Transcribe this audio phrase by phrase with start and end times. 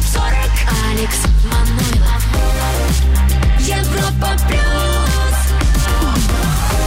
[0.00, 0.24] топ 40
[0.90, 2.24] Алекс Манойлов
[3.58, 4.60] Европа плюс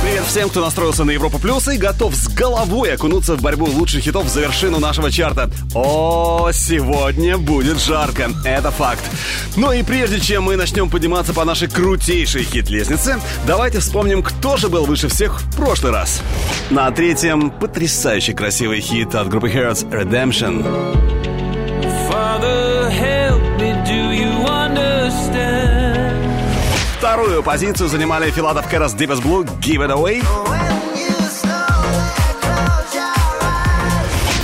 [0.02, 4.04] Привет всем, кто настроился на Европу Плюс и готов с головой окунуться в борьбу лучших
[4.04, 5.50] хитов за вершину нашего чарта.
[5.74, 9.02] О, сегодня будет жарко, это факт.
[9.56, 14.70] Ну и прежде чем мы начнем подниматься по нашей крутейшей хит-лестнице, давайте вспомним, кто же
[14.70, 16.22] был выше всех в прошлый раз.
[16.70, 21.33] На третьем потрясающий красивый хит от группы Hearts Redemption.
[26.98, 30.24] Вторую позицию занимали Филадов Кэрос Deepest Blue Give It Away.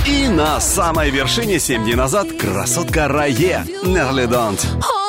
[0.06, 4.99] И на самой вершине 7 дней назад красотка Рае Nearly Don't.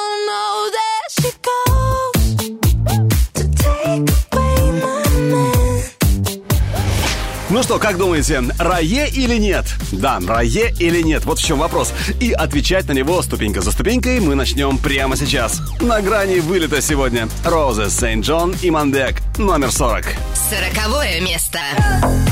[7.52, 9.66] Ну что, как думаете, Рае или нет?
[9.92, 11.26] Да, Рае или нет?
[11.26, 11.92] Вот в чем вопрос.
[12.22, 15.60] И отвечать на него ступенька за ступенькой мы начнем прямо сейчас.
[15.82, 17.28] На грани вылета сегодня.
[17.44, 19.18] Розы, Сейнт Джон и Мандек.
[19.38, 20.06] Номер 40.
[20.50, 21.60] Сороковое место.
[22.04, 22.31] I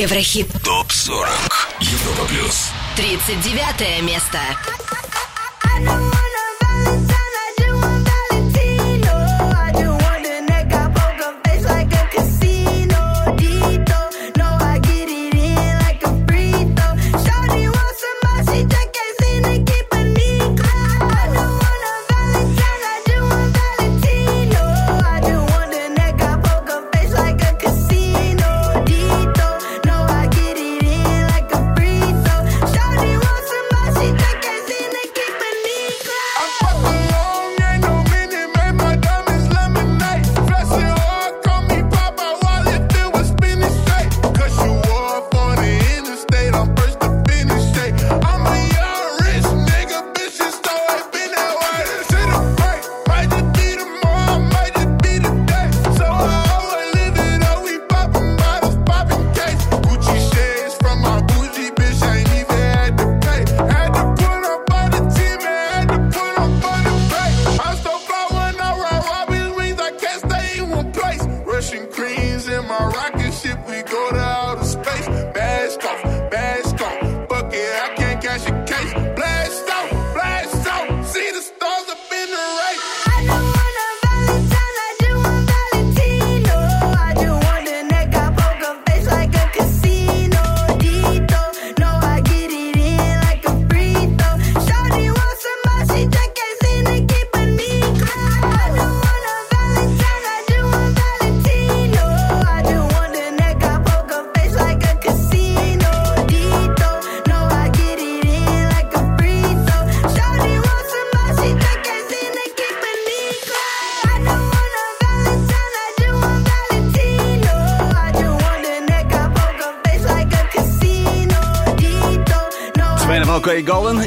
[0.00, 0.46] Еврохит.
[0.64, 4.38] ТОП-40 Европа Плюс 39 место.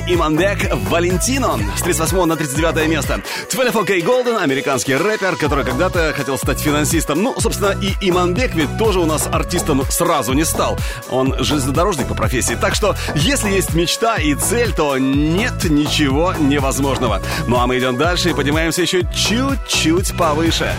[0.07, 3.21] И Мандек Валентино с 38 на 39 место.
[3.49, 7.21] 24K Golden, американский рэпер, который когда-то хотел стать финансистом.
[7.21, 10.77] Ну, собственно, и Иманбек ведь тоже у нас артистом сразу не стал.
[11.09, 12.55] Он железнодорожник по профессии.
[12.55, 17.21] Так что, если есть мечта и цель, то нет ничего невозможного.
[17.47, 20.73] Ну а мы идем дальше и поднимаемся еще чуть-чуть повыше.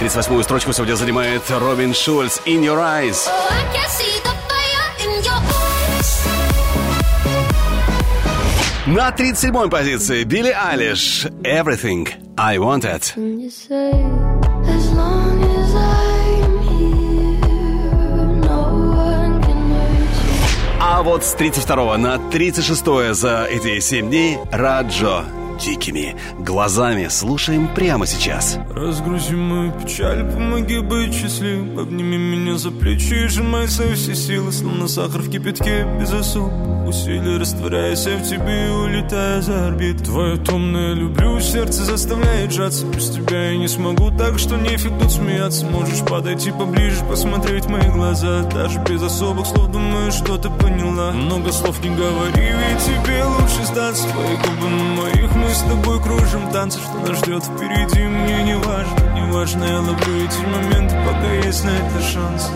[0.00, 3.26] 38-ю строчку сегодня занимает Робин Шульц «In Your Eyes».
[3.26, 4.07] Oh,
[8.88, 11.26] На 37-й позиции Билли Айлиш.
[11.42, 12.08] «Everything
[12.38, 13.12] I Wanted».
[20.80, 25.24] А вот с 32 на 36 за эти 7 дней Раджо
[25.60, 26.16] дикими.
[26.38, 28.58] Глазами слушаем прямо сейчас.
[28.70, 31.78] Разгрузи мою печаль, помоги быть счастливым.
[31.78, 35.86] Обними меня за плечи и сжимай свои все силы Словно сахар в кипятке.
[36.00, 42.86] Без особых усилий Растворяясь в тебе улетая за орбит Твое томное люблю, сердце заставляет сжаться.
[42.86, 45.66] Без тебя я не смогу, так что нефиг тут смеяться.
[45.66, 48.42] Можешь подойти поближе, посмотреть в мои глаза.
[48.42, 51.12] Даже без особых слов, думаю, что ты поняла.
[51.12, 54.08] Много слов не говори, ведь тебе лучше сдаться.
[54.08, 56.78] Твои губы на моих, мы с тобой кружим танцы.
[56.80, 59.14] Что нас ждет впереди, мне не важно.
[59.14, 62.50] Не важно, я ловлю эти моменты, пока есть на это шанс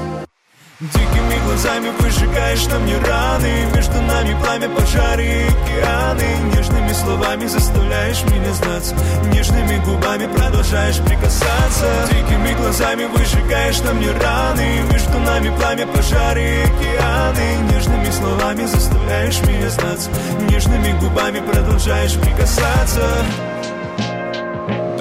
[0.82, 3.66] Дикими глазами выжигаешь на мне раны.
[3.72, 6.56] Между нами пламя, пожары океаны.
[6.56, 8.96] Нежными словами заставляешь меня сдаться
[9.32, 12.08] Нежными губами продолжаешь прикасаться.
[12.10, 14.82] Дикими глазами выжигаешь на мне раны.
[14.92, 17.72] Между нами пламя, пожары океаны.
[17.72, 20.10] Нежными словами заставляешь меня сдаться
[20.50, 23.06] Нежными губами продолжаешь прикасаться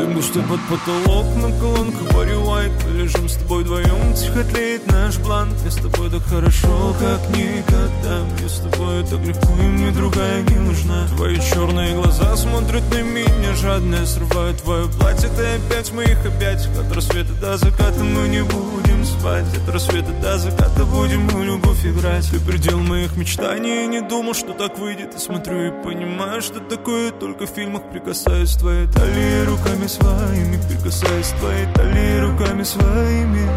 [0.02, 5.18] Дым густой под потолок на колонках Барри Уайт лежим с тобой вдвоем Тихо тлеет наш
[5.18, 5.50] план.
[5.62, 8.24] Мне с тобой так хорошо, как никогда.
[8.34, 11.08] Мне с тобой так легко и мне другая не нужна.
[11.16, 15.30] Твои черные глаза смотрят на меня Жадно срывают твое платье.
[15.38, 16.80] Ты опять в моих объятиях.
[16.80, 19.46] От рассвета до заката мы не будем спать.
[19.56, 22.28] От рассвета до заката будем мы любовь играть.
[22.32, 25.14] Ты предел моих мечтаний Я не думал, что так выйдет.
[25.14, 28.56] И смотрю и понимаю, что такое только в фильмах Прикасаюсь.
[28.56, 33.48] К твоей талии руками своими Прикасаюсь к твоей талии руками своими.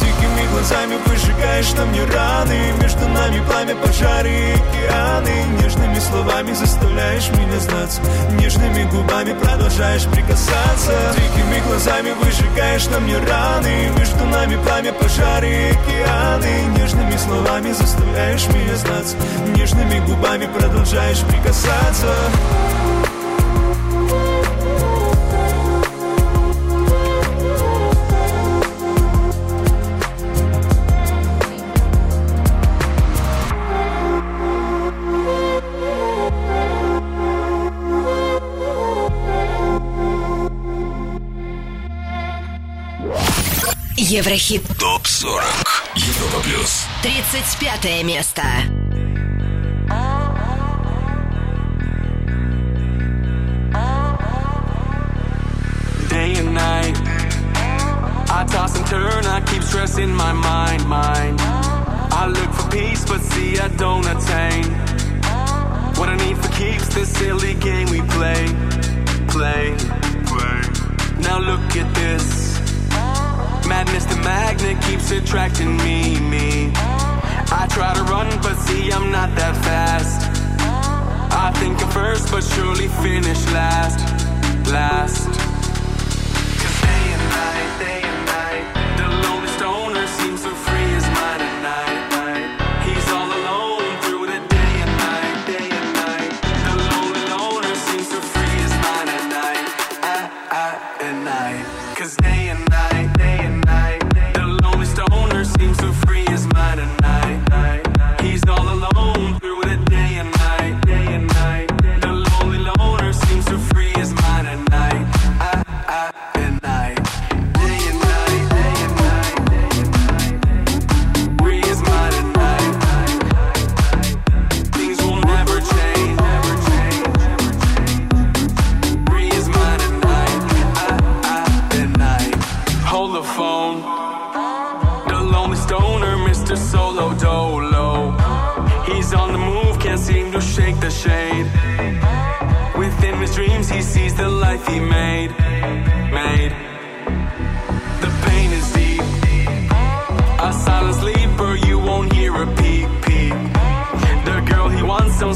[0.00, 5.44] Дикими глазами выжигаешь на мне раны Между нами пламя, пожары и океаны.
[5.62, 8.00] Нежными словами заставляешь меня сдаться
[8.40, 10.92] Нежными губами продолжаешь прикасаться.
[11.14, 16.78] Дикими глазами выжигаешь на мне раны Между нами пламя, пожары и океаны.
[16.78, 19.16] Нежными словами заставляешь меня сдаться
[19.56, 22.12] Нежными губами продолжаешь прикасаться
[44.08, 44.62] Еврохит.
[44.78, 45.42] Топ-40.
[45.94, 46.86] Европа плюс.
[47.02, 48.42] 35 место.
[56.08, 56.96] Day and night.
[58.30, 61.38] I toss and turn, I keep stressing my mind, mind.
[61.40, 64.64] I look for peace, but see I don't attain.
[65.98, 68.46] What I need for keeps this silly game we play,
[69.28, 69.76] play,
[70.24, 70.62] play.
[71.20, 72.47] Now look at this.
[73.68, 76.72] Madness the magnet keeps attracting me, me.
[76.74, 80.22] I try to run, but see, I'm not that fast.
[81.30, 83.98] I think I'm first, but surely finish last,
[84.72, 85.27] last.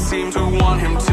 [0.03, 1.12] seem to want him to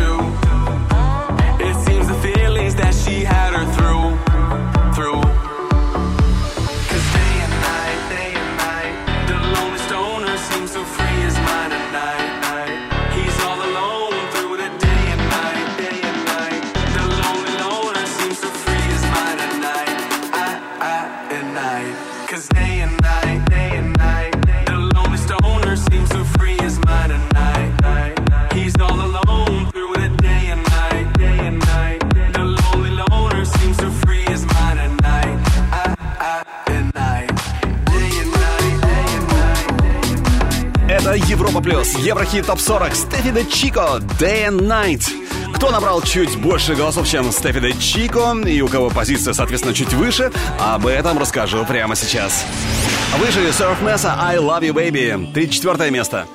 [42.30, 45.02] Еврохит Топ 40 Стефи Де Чико Day and Night.
[45.52, 49.92] Кто набрал чуть больше голосов, чем Стефи Де Чико, и у кого позиция, соответственно, чуть
[49.94, 52.44] выше, об этом расскажу прямо сейчас.
[53.18, 56.28] Выше Surf Mesa I Love You Baby, 34 место.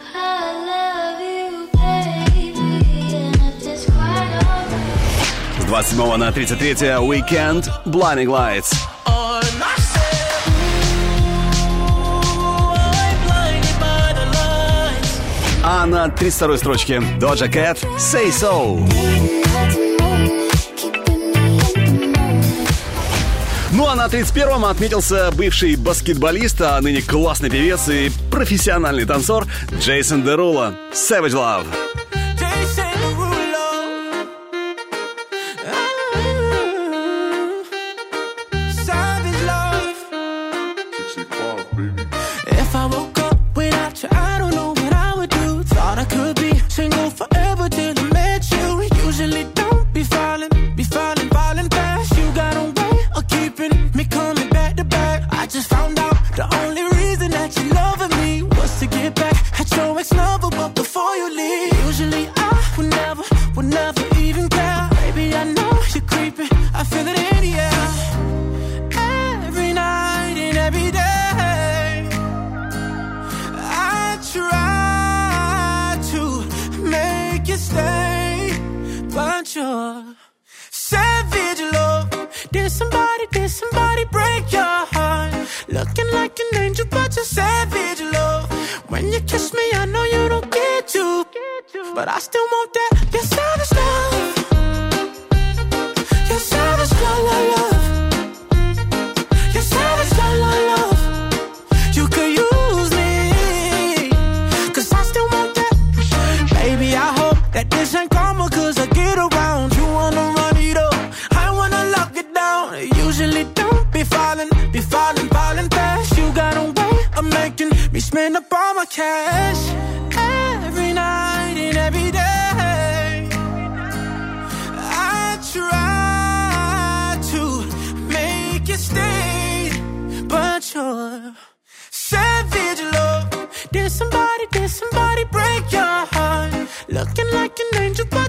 [5.59, 8.74] С 27 на 33 Weekend Blinding Lights.
[15.67, 18.87] А на 32-й строчке Doja Cat, «Say So».
[23.71, 29.47] Ну а на 31-м отметился бывший баскетболист, а ныне классный певец и профессиональный танцор
[29.79, 32.04] Джейсон Дерула «Savage Love».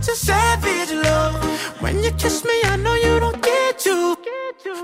[0.06, 1.34] such a savage love.
[1.80, 4.16] When you kiss me, I know you don't get you.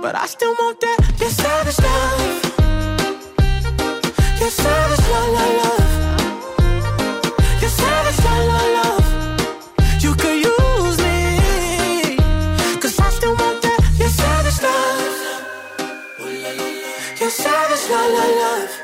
[0.00, 0.98] But I still want that.
[1.20, 2.20] Your savage love.
[4.40, 5.86] Your savage love, love, love.
[7.60, 9.06] Your savage love, love, love.
[10.02, 11.18] You could use me.
[12.80, 13.80] Cause I still want that.
[13.98, 15.02] Your savage love.
[17.20, 18.81] Your savage love, love, love.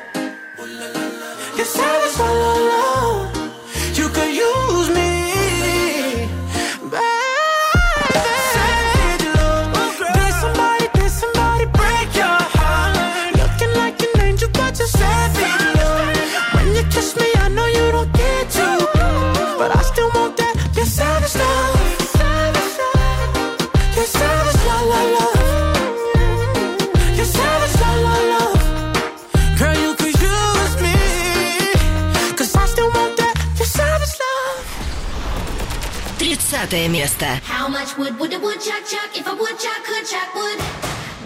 [36.71, 37.41] Deje mjesta.
[37.45, 40.59] How much wood would a woodchuck chuck if a woodchuck could chuck wood?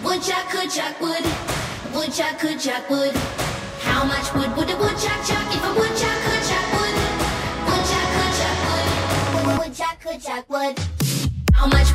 [0.01, 1.25] Woodchuck could chuck wood.
[1.93, 3.13] Woodchuck could chuck wood.
[3.83, 6.95] How much wood would a woodchuck chuck if a woodchuck could chuck wood?
[7.67, 9.59] Woodchuck could chuck wood.
[9.59, 10.79] Woodchuck could chuck wood.
[11.53, 11.89] How much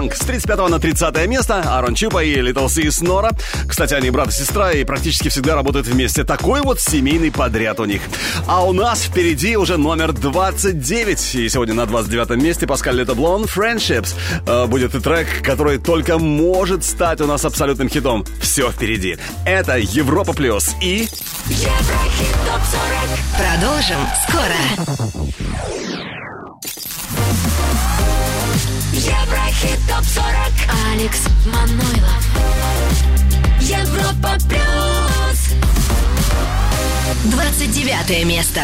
[0.00, 3.32] Фанк с 35 на 30 место, Арон Чупа и Литл из Нора.
[3.68, 6.24] Кстати, они брат и сестра и практически всегда работают вместе.
[6.24, 8.00] Такой вот семейный подряд у них.
[8.46, 11.34] А у нас впереди уже номер 29.
[11.34, 14.14] И сегодня на 29 месте Паскаль Летаблон «Friendships».
[14.46, 18.24] Э, будет и трек, который только может стать у нас абсолютным хитом.
[18.40, 19.18] Все впереди.
[19.44, 21.08] Это Европа Плюс и...
[21.46, 26.09] Еврохит ТОП-40 Продолжим скоро.
[29.00, 32.22] Еврохит ТОП-40 Алекс Манойлов.
[33.58, 35.54] Европа Плюс.
[37.24, 38.60] 29 место.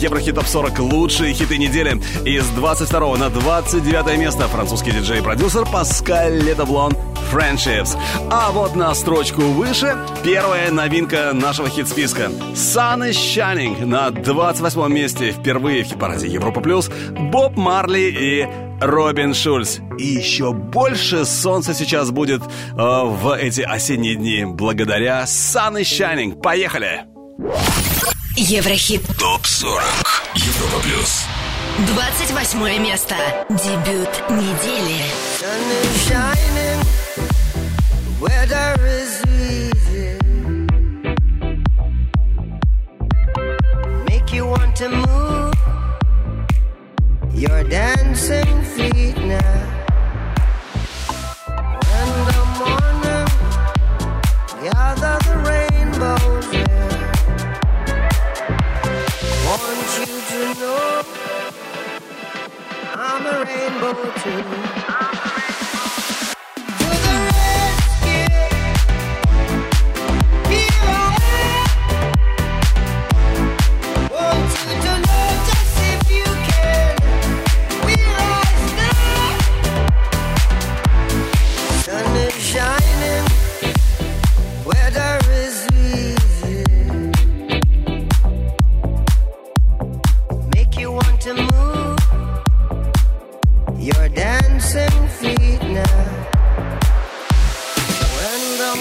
[0.00, 2.00] Еврохит Топ 40 лучшие хиты недели.
[2.24, 6.92] Из 22 на 29 место французский диджей и продюсер Паскаль Ледоблон
[7.30, 7.98] Friendships.
[8.30, 12.30] А вот на строчку выше первая новинка нашего хит-списка.
[12.54, 16.90] Sun is Shining на 28 месте впервые в хит-параде Европа Плюс
[17.30, 18.48] Боб Марли и
[18.80, 19.80] Робин Шульц.
[19.98, 26.40] И еще больше солнца сейчас будет э, в эти осенние дни благодаря Sun is Shining.
[26.40, 27.04] Поехали!
[28.36, 29.02] Еврохит.
[29.60, 29.84] ТОП 40.
[30.36, 31.24] Европа плюс.
[31.94, 33.14] 28 место.
[33.50, 35.02] Дебют недели.
[35.38, 36.80] Sun is shining,
[38.20, 39.69] weather is easy.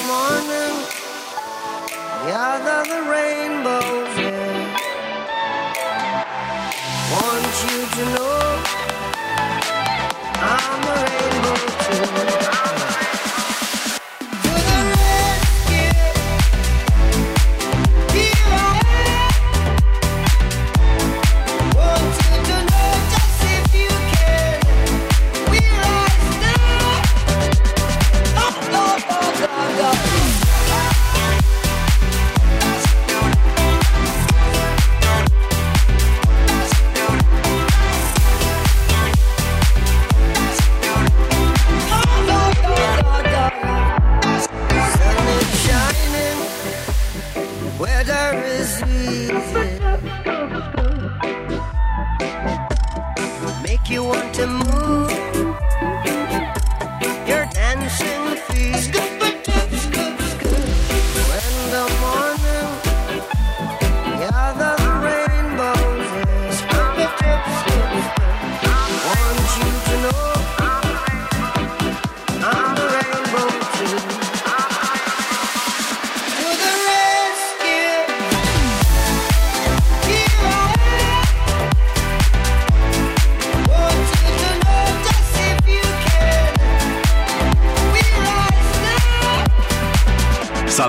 [0.07, 0.75] Morning.
[2.27, 4.28] Gather the rainbows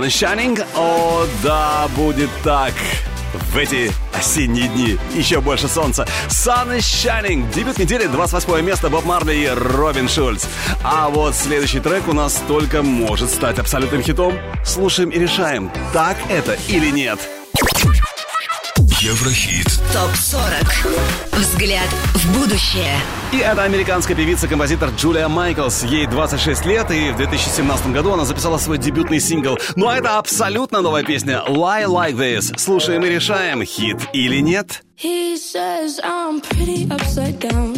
[0.01, 0.67] Sun is Shining?
[0.77, 2.73] О, да, будет так.
[3.53, 6.07] В эти осенние дни еще больше солнца.
[6.29, 7.53] Sun is Shining.
[7.53, 10.47] Дебют недели, 28 место Боб Марли и Робин Шульц.
[10.83, 14.39] А вот следующий трек у нас только может стать абсолютным хитом.
[14.65, 17.19] Слушаем и решаем, так это или нет.
[19.11, 19.67] Еврохит.
[19.93, 20.87] ТОП 40.
[21.33, 22.95] Взгляд в будущее.
[23.33, 25.83] И это американская певица-композитор Джулия Майклс.
[25.83, 29.59] Ей 26 лет, и в 2017 году она записала свой дебютный сингл.
[29.75, 32.57] Ну а это абсолютно новая песня «Lie Like This».
[32.57, 34.85] Слушаем и решаем, хит или нет.
[34.97, 37.70] He says I'm pretty upside down,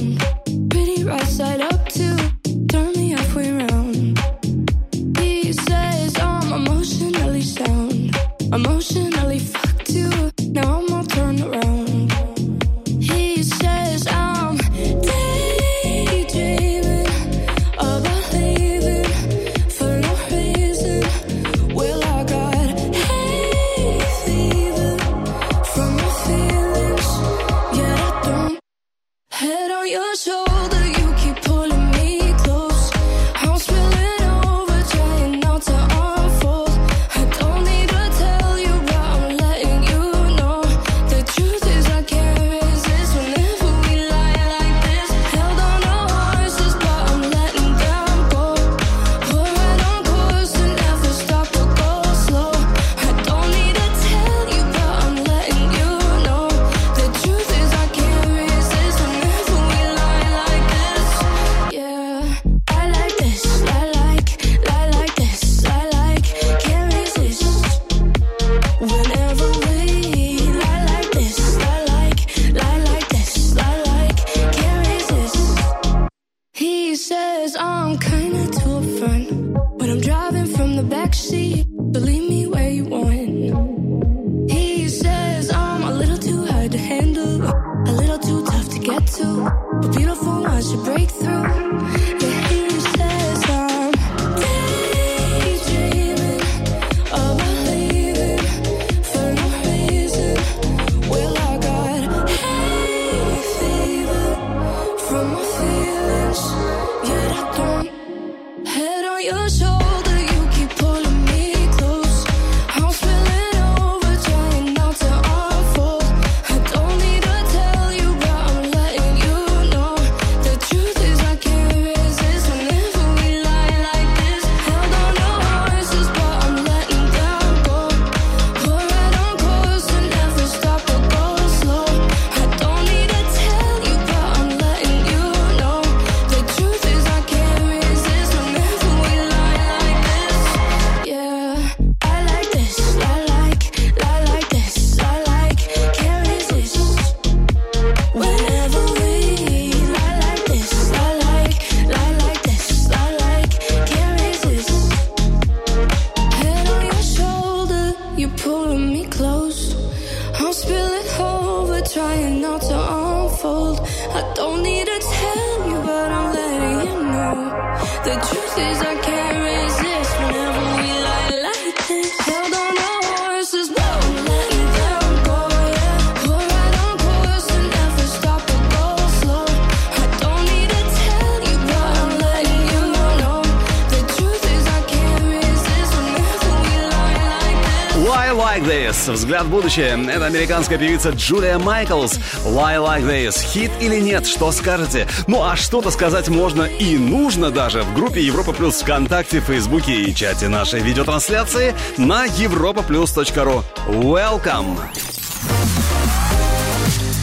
[189.32, 190.10] «Взгляд в будущее».
[190.12, 192.18] Это американская певица Джулия Майклс.
[192.44, 195.08] «Why Like This»— хит или нет, что скажете?
[195.26, 200.14] Ну а что-то сказать можно и нужно даже в группе Европа Плюс ВКонтакте, Фейсбуке и
[200.14, 203.64] чате нашей видеотрансляции на europaplus.ru.
[203.88, 204.78] Welcome!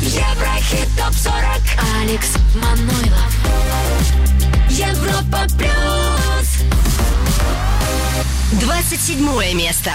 [0.01, 1.31] Еврохит ТОП-40
[2.01, 3.37] Алекс Манойлов
[4.71, 5.79] Европа Плюс
[8.59, 9.91] 27 место.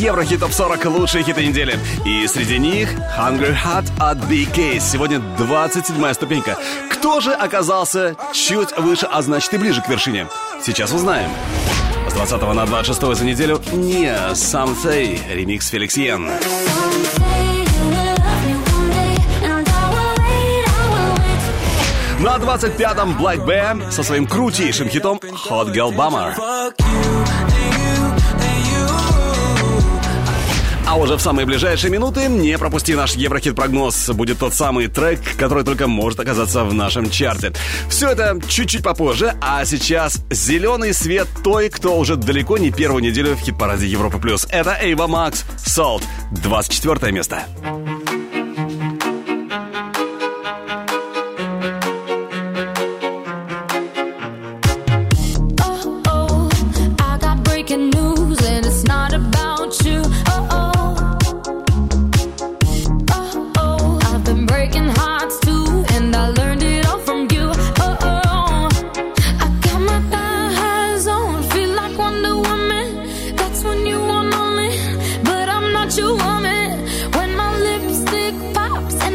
[0.00, 1.78] Еврохит Топ 40 лучшие хиты недели.
[2.06, 4.80] И среди них "Hunger Heart от BK.
[4.80, 6.56] Сегодня 27 ступенька.
[6.90, 10.26] Кто же оказался чуть выше, а значит и ближе к вершине?
[10.64, 11.28] Сейчас узнаем.
[12.08, 16.30] С 20 на 26 за неделю не Самсей, ремикс Феликс Йен.
[22.20, 26.34] На 25-м Black Bear со своим крутейшим хитом Hot Girl Bummer.
[30.90, 34.08] А уже в самые ближайшие минуты не пропусти наш Еврохит-прогноз.
[34.08, 37.52] Будет тот самый трек, который только может оказаться в нашем чарте.
[37.88, 43.36] Все это чуть-чуть попозже, а сейчас зеленый свет той, кто уже далеко не первую неделю
[43.36, 44.18] в хит-параде Европы+.
[44.18, 44.48] плюс.
[44.50, 47.44] Это Эйва Макс, Salt, 24 место.
[78.88, 79.09] and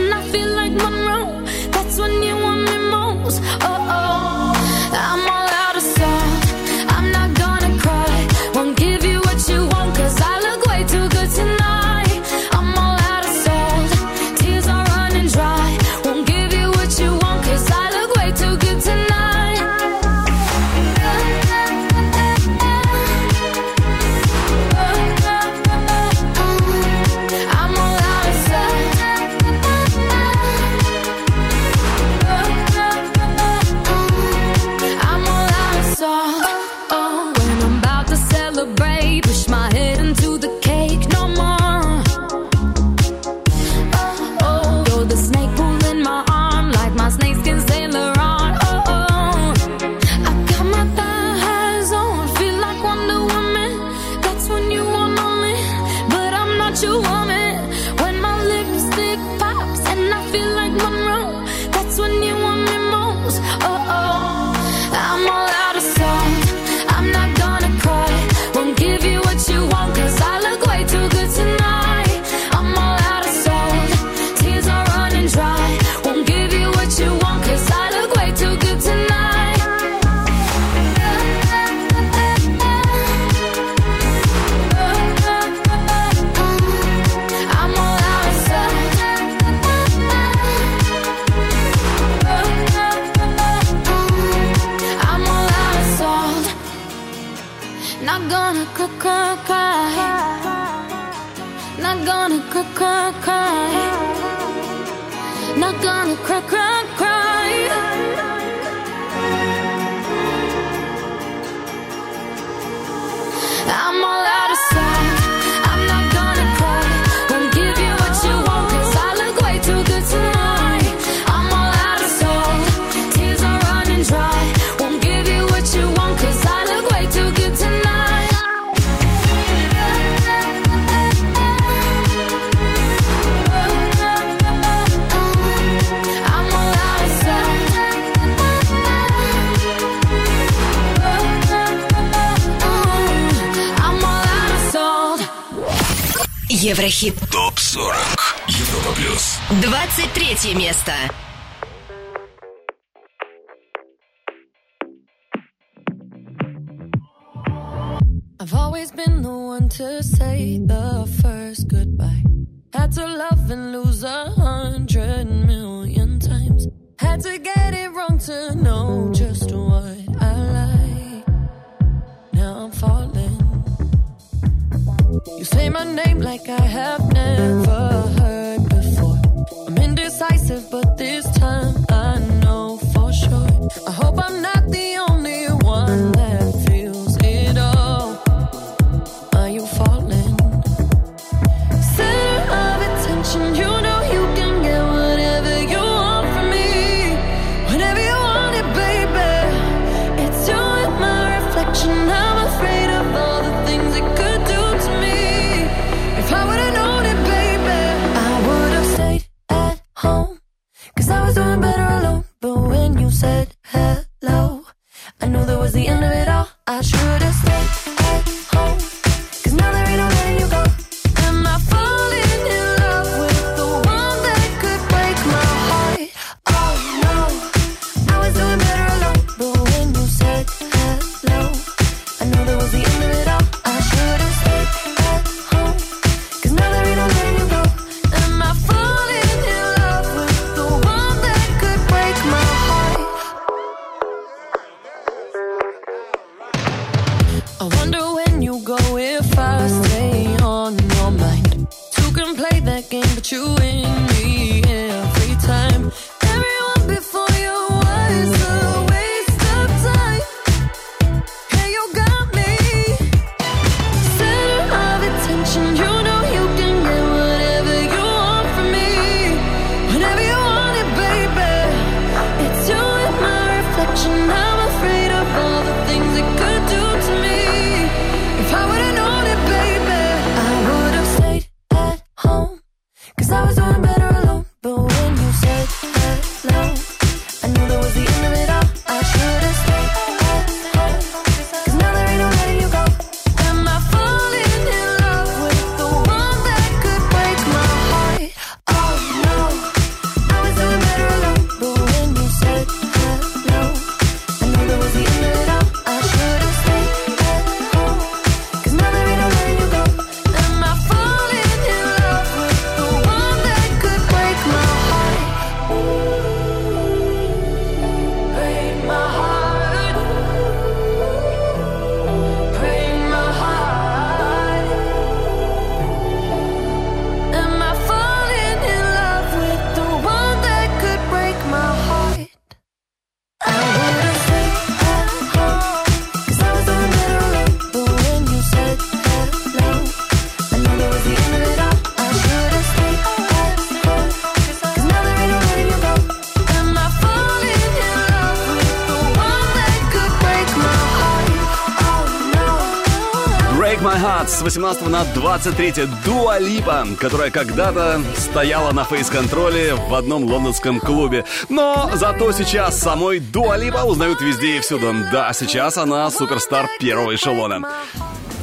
[354.45, 361.25] 18 на 23 Dua Lipa, которая когда-то стояла на фейс-контроле в одном лондонском клубе.
[361.49, 364.93] Но зато сейчас самой Dua Lipa узнают везде и всюду.
[365.11, 367.67] Да, а сейчас она суперстар первого эшелона.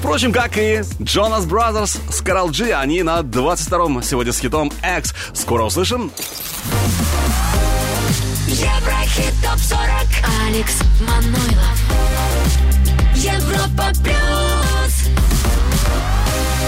[0.01, 5.15] Впрочем, как и Jonas Brothers, с Karol G, они на 22-м сегодня с хитом X.
[5.35, 6.11] Скоро услышим.
[8.49, 9.81] Еврохит топ 40
[10.49, 11.79] Алекс Манойлов
[13.15, 14.52] Европа плюс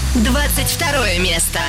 [0.01, 1.61] 22 место.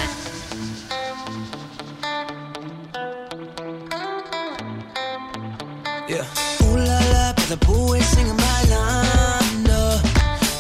[6.08, 6.24] Yeah.
[6.64, 9.68] Ooh la la, but the boy singing my line.
[9.70, 10.02] Uh,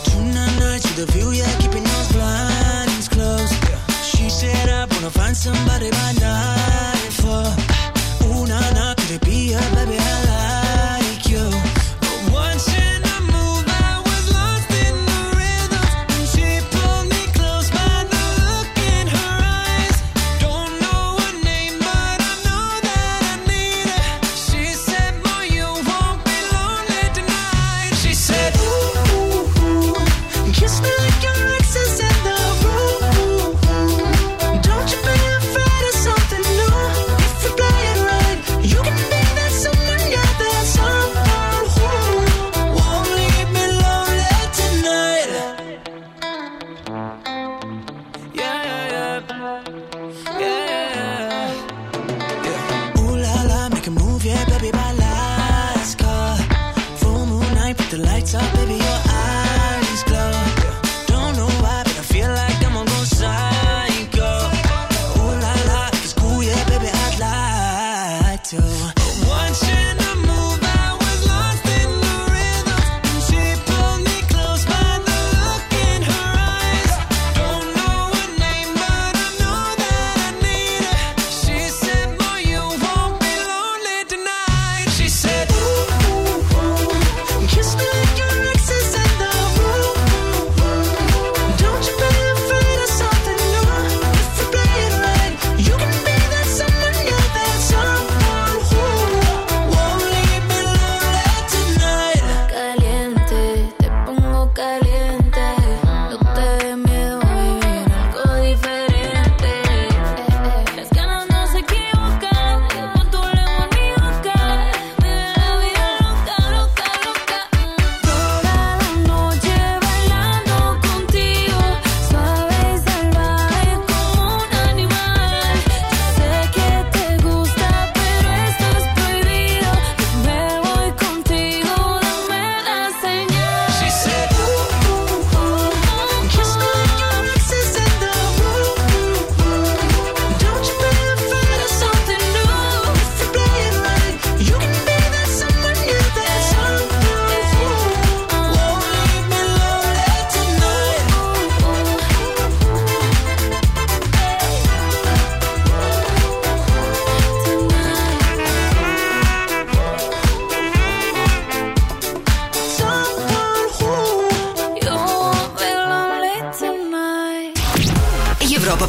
[0.03, 3.53] Tonight night to the view, yeah, keeping those blinds closed.
[3.70, 3.80] Yeah.
[4.03, 7.45] She said I wanna find somebody by nightfall.
[7.47, 9.97] Uh, ooh na na, could it be her, baby?
[9.99, 10.64] I lie.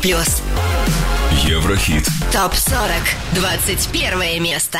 [0.07, 0.41] плюс.
[1.43, 2.07] Еврохит.
[2.33, 3.17] Топ 40.
[3.35, 4.79] 21 место.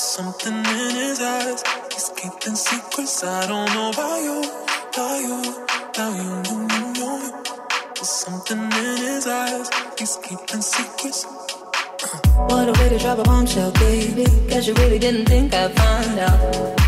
[0.00, 3.24] Something in his eyes, he's keeping secrets.
[3.24, 4.42] I don't know about you,
[4.92, 5.38] about you,
[5.88, 7.32] about you, you, you, you.
[7.94, 9.68] There's something in his eyes,
[9.98, 11.26] he's keeping secrets.
[12.48, 14.26] What a way to drop a bombshell, baby.
[14.48, 16.87] Guess you really didn't think I'd find out.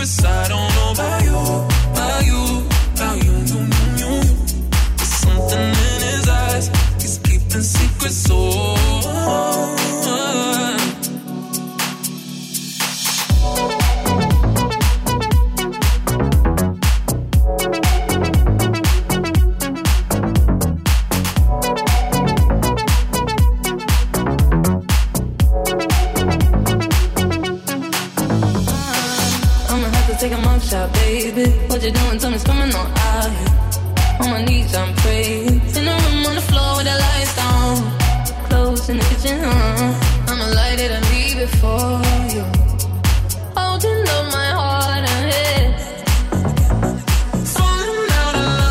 [0.00, 0.69] cause I don't
[31.82, 34.20] it's coming on out.
[34.20, 35.60] On my knees, I'm praying.
[35.76, 37.76] In the room on the floor with the lights down.
[38.48, 40.28] Clothes in the kitchen, uh.
[40.28, 42.02] I'ma light it and leave it for
[42.34, 42.44] you.
[43.56, 45.80] Holding up my heart and head.
[47.56, 48.70] Out of love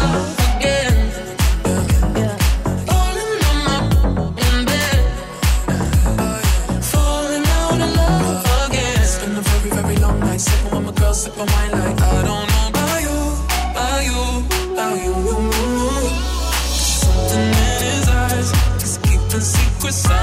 [19.92, 20.19] suicide.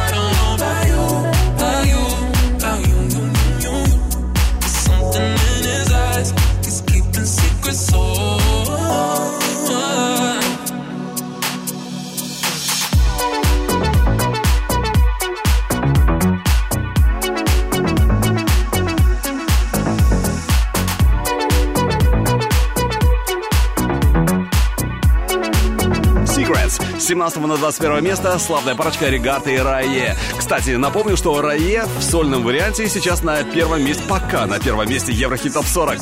[27.17, 30.15] 17 на 21 место славная парочка Регарта и Рае.
[30.37, 35.13] Кстати, напомню, что Рае в сольном варианте сейчас на первом месте, пока на первом месте
[35.13, 35.99] Еврохит Топ 40.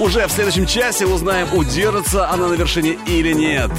[0.00, 3.70] Уже в следующем часе узнаем, удержится она на вершине или нет.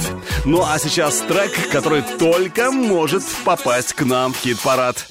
[0.46, 5.06] Ну а сейчас трек, который только может попасть к нам в хит-парад.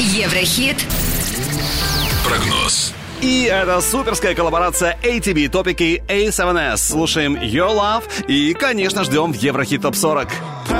[0.00, 0.84] Еврохит.
[2.26, 2.92] Прогноз.
[3.22, 6.76] И это суперская коллаборация ATB Topic и A7S.
[6.76, 10.28] Слушаем Your Love и, конечно, ждем в Еврохит Топ 40.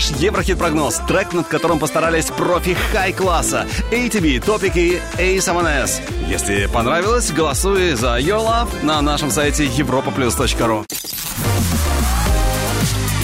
[0.00, 3.66] Наш Еврохит-прогноз, трек, над которым постарались профи хай-класса.
[3.90, 6.00] ATB, Topic и A7S.
[6.26, 10.86] Если понравилось, голосуй за Your Love на нашем сайте europaplus.ru.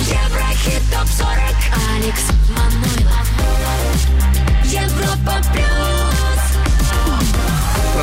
[0.01, 1.31] Еврохит топ 40
[1.97, 2.23] Алекс
[4.65, 5.76] Европа плюс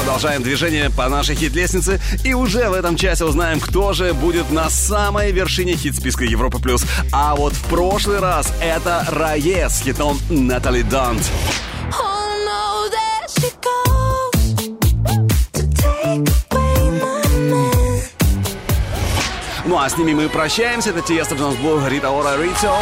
[0.03, 4.69] Продолжаем движение по нашей хит-лестнице и уже в этом часе узнаем, кто же будет на
[4.69, 6.59] самой вершине хит-списка Европы+.
[6.59, 6.83] плюс.
[7.13, 11.21] А вот в прошлый раз это Рае с хитом Натали Дант.
[11.89, 12.89] Oh no,
[19.65, 19.79] man.
[19.79, 20.89] а с ними мы прощаемся.
[20.89, 22.75] Это Тиеста Джонс Блу, Рита Ора Ритио.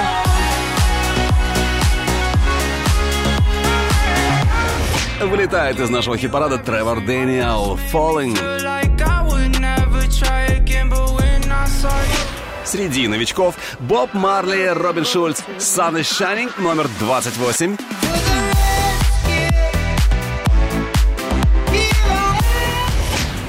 [5.24, 8.38] Вылетает из нашего хит-парада Тревор Дэниел «Falling».
[12.65, 17.78] Среди новичков Боб Марли, Робин Шульц, Sun is Shining, номер 28.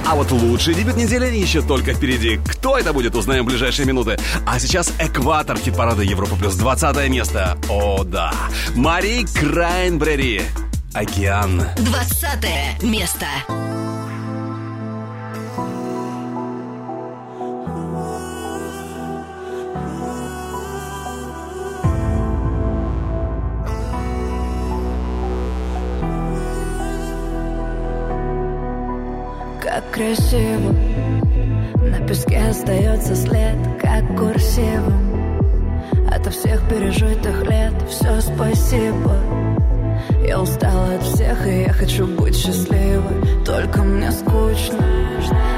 [0.07, 2.39] А вот лучший дебют недели еще только впереди.
[2.47, 4.19] Кто это будет, узнаем в ближайшие минуты.
[4.47, 7.57] А сейчас экватор хит-парада Европа плюс 20 место.
[7.71, 8.33] О, да.
[8.75, 10.43] Мари Крайнбрери.
[10.95, 11.63] Океан.
[11.77, 13.25] Двадцатое место.
[29.63, 30.75] Как красиво
[31.77, 35.49] На песке остается след Как курсивом
[36.11, 39.52] Ото всех пережитых лет Все спасибо
[40.27, 43.45] Я устала от всех И я хочу быть счастливой.
[43.45, 44.85] Только мне скучно.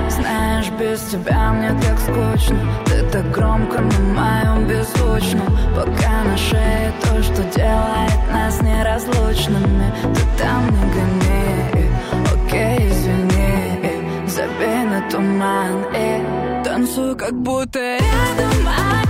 [0.09, 2.59] Знаешь, без тебя мне так скучно.
[2.87, 9.93] Ты так громко на моем беззвучном Пока на шее то, что делает нас неразлучными.
[10.15, 11.91] Ты там не гони.
[12.33, 14.29] Окей, извини.
[14.29, 15.85] Забей на туман.
[15.95, 18.65] И танцую, как будто рядом.
[18.67, 19.04] океан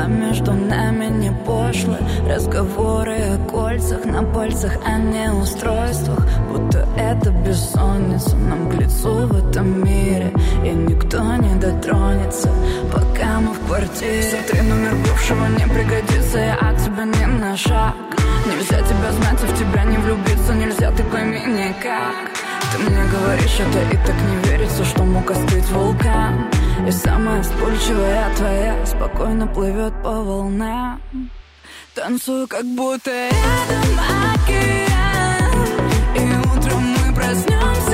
[0.00, 6.24] А между нами не пошло Разговоры о кольцах на пальцах, а не устройствах.
[6.48, 10.32] Будто это бессонница нам к лицу в этом мире
[10.64, 12.48] И никто не дотронется,
[12.92, 14.22] пока мы в квартире.
[14.22, 17.96] Смотри, номер бывшего не пригодится, я от тебя не на шаг.
[18.46, 22.14] Нельзя тебя знать и в тебя не влюбиться Нельзя, ты пойми никак.
[22.70, 26.48] Ты мне говоришь это и так не верится Что мог остыть вулкан
[26.86, 31.00] И самая вспыльчивая твоя Спокойно плывет по волнам.
[31.94, 33.98] Танцую, как будто рядом
[34.34, 35.68] океан.
[36.14, 37.87] И утром мы проснемся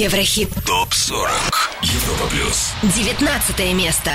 [0.00, 0.48] Еврохит.
[0.64, 1.54] ТОП-40.
[1.82, 2.72] Европа плюс.
[2.96, 4.10] Девятнадцатое место.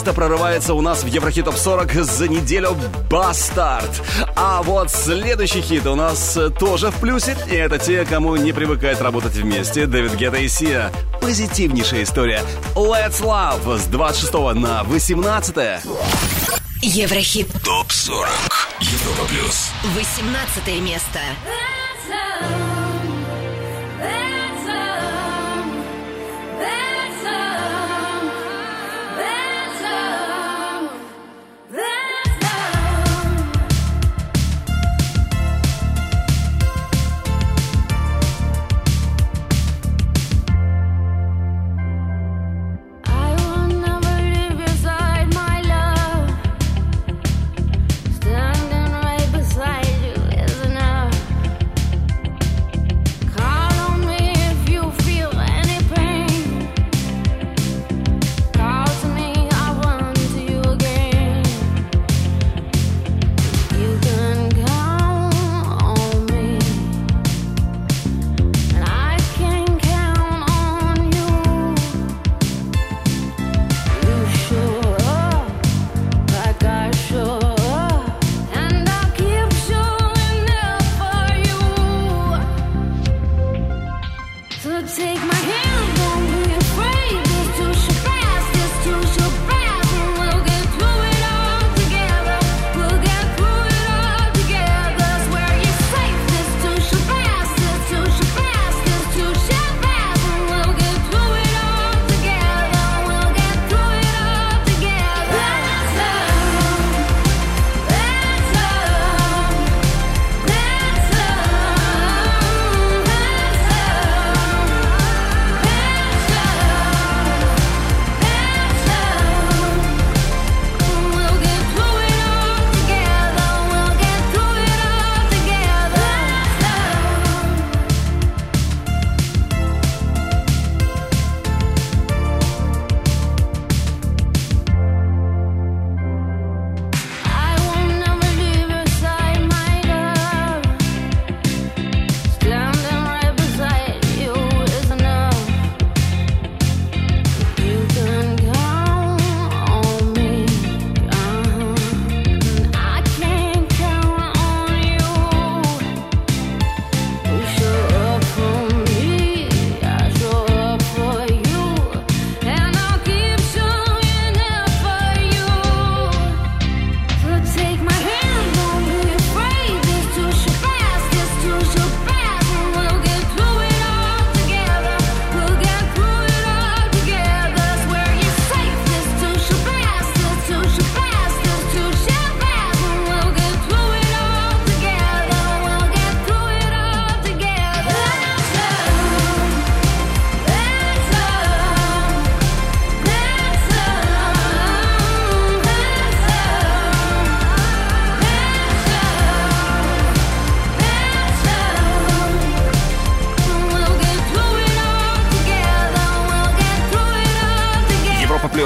[0.00, 2.74] место прорывается у нас в Еврохит Топ 40 за неделю
[3.10, 3.90] Бастард.
[4.34, 7.36] А вот следующий хит у нас тоже в плюсе.
[7.50, 9.84] И это те, кому не привыкает работать вместе.
[9.84, 10.90] Дэвид Гетта и Сия.
[11.20, 12.42] Позитивнейшая история.
[12.74, 15.56] Let's Love с 26 на 18.
[16.80, 17.48] Еврохит.
[17.62, 18.26] Топ 40.
[18.80, 19.68] Европа плюс.
[19.94, 21.18] 18 место.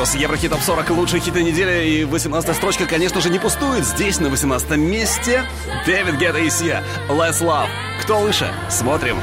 [0.04, 0.18] Windows.
[0.18, 1.88] Еврохит Топ 40 лучшие хиты недели.
[1.88, 3.84] И 18 строчка, конечно же, не пустует.
[3.84, 5.44] Здесь на 18 месте
[5.86, 6.82] Дэвид Гетта и Сия.
[7.08, 7.68] Less Love.
[8.02, 8.52] Кто выше?
[8.68, 9.18] Смотрим.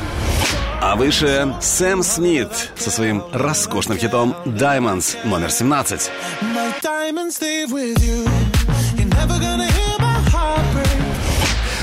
[0.82, 6.09] А выше Сэм Смит со своим роскошным хитом Diamonds номер 17.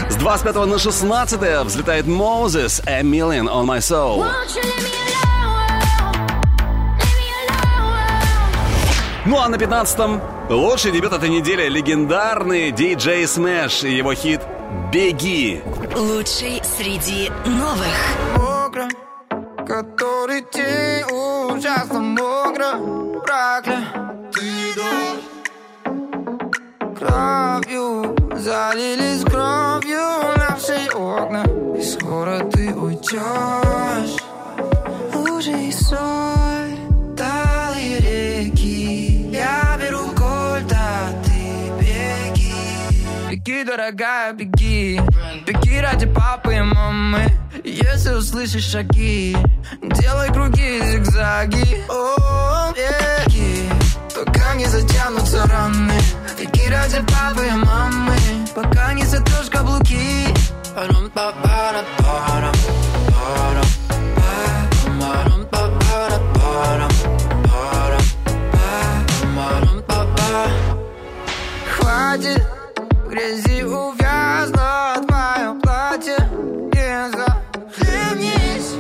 [0.09, 4.19] С 25 на 16 взлетает Moses, A Million on My Soul.
[4.19, 5.28] Won't you let me alone?
[9.29, 14.41] Ну а на 15-м лучший дебют этой недели легендарный диджей Smash и его хит
[14.91, 15.61] «Беги».
[15.95, 17.99] Лучший среди новых.
[18.39, 18.89] Мокро,
[19.67, 22.73] который ты ужасно мокро,
[23.21, 23.85] прокля,
[24.33, 25.27] ты дождь.
[26.99, 31.45] Кровью залились кровью наши окна,
[31.79, 34.23] и скоро ты уйдешь.
[35.13, 36.38] Лужи и соль.
[43.65, 45.01] дорогая, беги.
[45.47, 47.27] Беги ради папы и мамы.
[47.65, 49.37] Если услышишь шаги
[49.83, 51.85] Делай круги и зигзаги.
[51.89, 53.69] О, беги.
[54.15, 56.01] Пока не затянутся раны.
[56.39, 58.17] Беги ради папы и мамы.
[58.55, 60.27] Пока не сотрешь каблуки.
[60.75, 62.55] Парам-па-пара-парам
[65.01, 66.93] Парам-па-пара-парам
[71.71, 72.58] Хватит.
[73.09, 76.29] В грязи увязла моего платья
[76.75, 78.75] Не захлебнись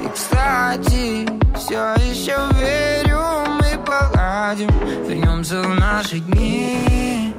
[0.00, 1.26] И, кстати,
[1.56, 3.18] все еще верю
[3.60, 4.68] Мы поладим,
[5.04, 7.34] вернемся в наши дни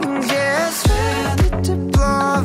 [0.00, 2.38] Где свет и тепло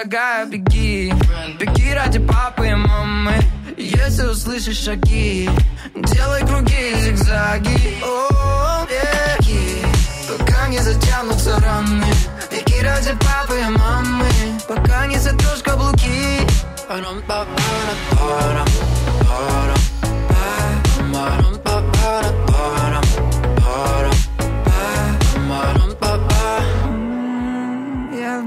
[0.00, 1.12] дорогая, беги.
[1.58, 3.34] Беги ради папы и мамы.
[3.76, 5.48] Если услышишь шаги
[5.94, 8.02] Делай круги и зигзаги.
[8.02, 9.82] О, беги.
[10.28, 12.04] Пока не затянутся раны.
[12.50, 14.26] Беги ради папы и мамы.
[14.68, 16.40] Пока не сотрешь каблуки.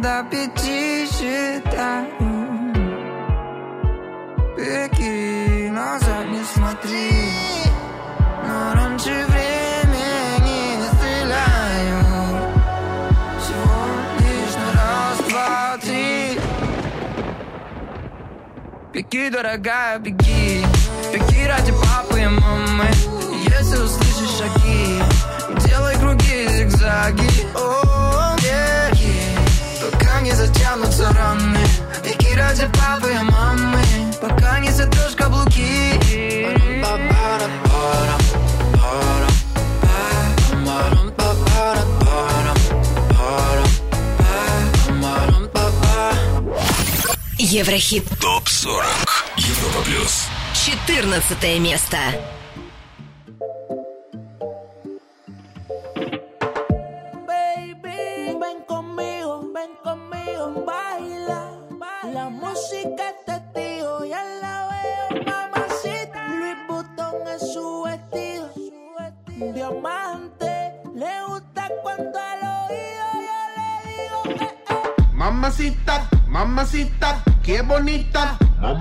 [0.03, 0.92] До пяти
[1.23, 2.73] читаю
[4.57, 7.11] Беги назад, не смотри.
[8.45, 11.99] Но раньше времени стреляю.
[13.39, 13.79] Всего
[14.19, 16.39] лишь на раз, два, три.
[18.93, 20.65] Беги, дорогая, беги.
[21.13, 22.89] Беги ради папы и мамы.
[23.45, 25.01] Если услышишь шаги
[25.67, 27.82] Делай круги, и зигзаги, о
[30.93, 31.59] остаются раны
[32.03, 33.81] Беги ради папы и мамы
[34.21, 35.99] Пока не затрешь каблуки
[47.37, 48.03] Еврохит.
[48.19, 48.83] Топ 40.
[49.37, 50.25] Европа плюс.
[50.65, 51.97] 14 место.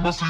[0.03, 0.27] messy.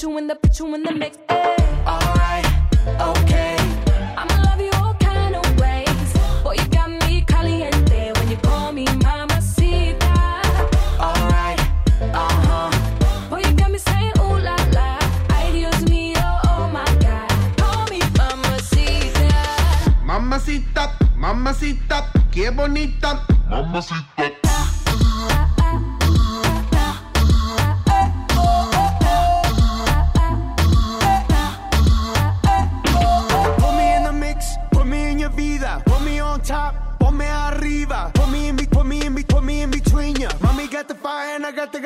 [0.00, 1.18] put you in the, put you in the mix.
[1.28, 1.56] Hey.
[1.86, 2.46] Alright,
[3.00, 3.56] okay.
[4.16, 6.12] I'ma love you all kind of ways.
[6.42, 10.14] Boy, you got me caliente when you call me mamacita.
[10.98, 11.60] Alright,
[12.14, 13.28] uh.
[13.28, 14.98] Boy, you got me saying ooh la la.
[15.36, 17.28] Ay, oh, oh my god.
[17.58, 19.28] Call me mamacita.
[20.06, 23.26] Mamacita, mamacita, qué bonita.
[23.50, 24.09] Mamacita.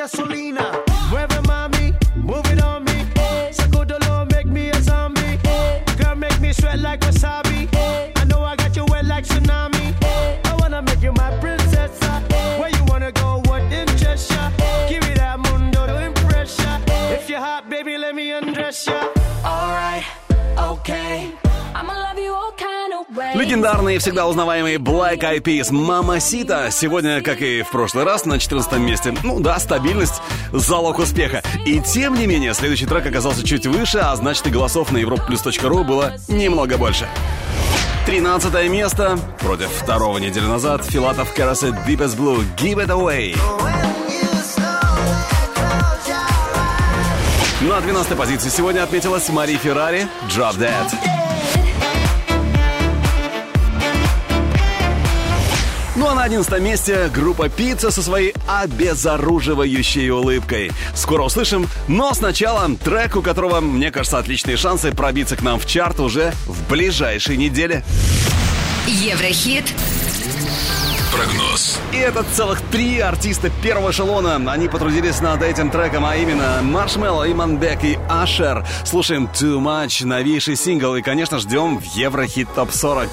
[0.05, 0.74] Gasolina.
[23.55, 28.25] Легендарный и всегда узнаваемый Black Eyed Peas Мама Сита сегодня, как и в прошлый раз,
[28.25, 29.15] на 14 месте.
[29.23, 31.41] Ну да, стабильность– залог успеха.
[31.65, 35.85] И тем не менее, следующий трек оказался чуть выше, а значит и голосов на europlus.ru
[35.85, 37.07] было немного больше.
[38.05, 43.37] 13 место против второго неделю назад Филатов Карасе Deepest Blue Give It Away.
[47.61, 51.14] На 12 позиции сегодня отметилась Мари Феррари Drop Dead.
[55.95, 60.71] Ну а на 11 месте группа Пицца со своей обезоруживающей улыбкой.
[60.93, 65.65] Скоро услышим, но сначала трек, у которого, мне кажется, отличные шансы пробиться к нам в
[65.65, 67.85] чарт уже в ближайшей неделе.
[68.87, 69.65] Еврохит.
[71.13, 71.79] Прогноз.
[71.93, 74.35] И это целых три артиста первого эшелона.
[74.51, 78.65] Они потрудились над этим треком, а именно Маршмелло, Иманбек и Ашер.
[78.83, 83.07] Слушаем Too Much, новейший сингл, и, конечно, ждем в Еврохит ТОП 40.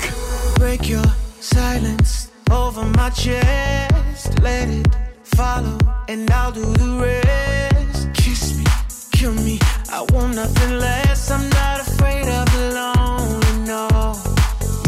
[0.59, 1.05] break your
[1.41, 4.39] silence over my chest.
[4.41, 4.89] Let it
[5.25, 5.79] follow,
[6.09, 8.13] and I'll do the rest.
[8.15, 8.65] Kiss me,
[9.13, 9.59] kill me.
[9.91, 11.31] I want nothing less.
[11.31, 13.89] I'm not afraid of the lonely, no.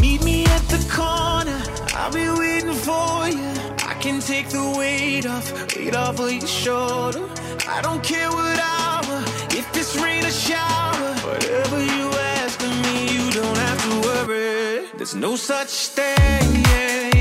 [0.01, 1.59] Meet me at the corner.
[1.95, 3.49] I'll be waiting for you.
[3.91, 7.27] I can take the weight off, weight off of your shoulder.
[7.67, 11.13] I don't care what hour, if it's rain or shower.
[11.27, 14.87] Whatever you ask of me, you don't have to worry.
[14.97, 16.15] There's no such thing.
[16.15, 17.14] That's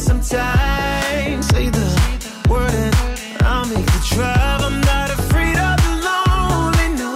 [0.00, 1.46] sometimes.
[1.48, 1.86] Say the
[2.48, 2.94] word and
[3.42, 4.62] I'll make the drive.
[4.62, 7.12] I'm not afraid of the lonely, no.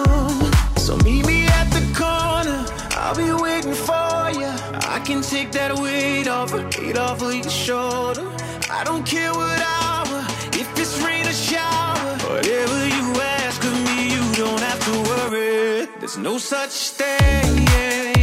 [0.76, 2.60] So meet me at the corner.
[3.00, 4.50] I'll be waiting for you.
[4.96, 8.26] I can take that weight off, weight off of your shoulder.
[8.70, 10.18] I don't care what hour,
[10.60, 11.98] if it's rain or shower.
[12.28, 15.86] Whatever you ask of me, you don't have to worry.
[16.00, 17.64] There's no such thing.
[17.74, 18.13] That's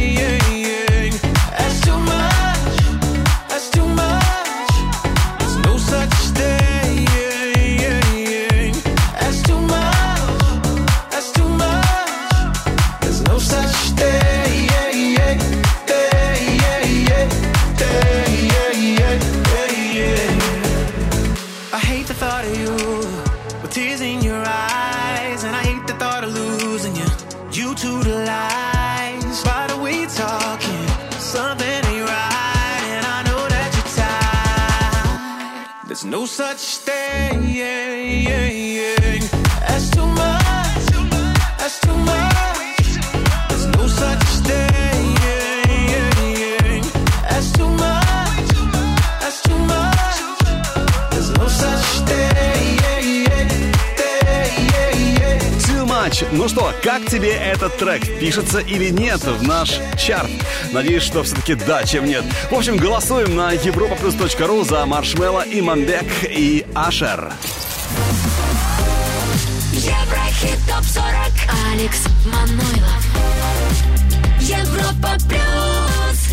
[56.12, 56.28] Too much.
[56.32, 58.02] Ну что, как тебе этот трек?
[58.18, 60.30] Пишется или нет в наш чарт?
[60.72, 62.24] Надеюсь, что все-таки да, чем нет.
[62.50, 67.32] В общем, голосуем на europaplus.ru за Маршмелло, Иманбек и Ашер.
[69.72, 71.06] Еврохит топ 40
[71.72, 73.06] Алекс Манойлов
[74.40, 76.32] Европа плюс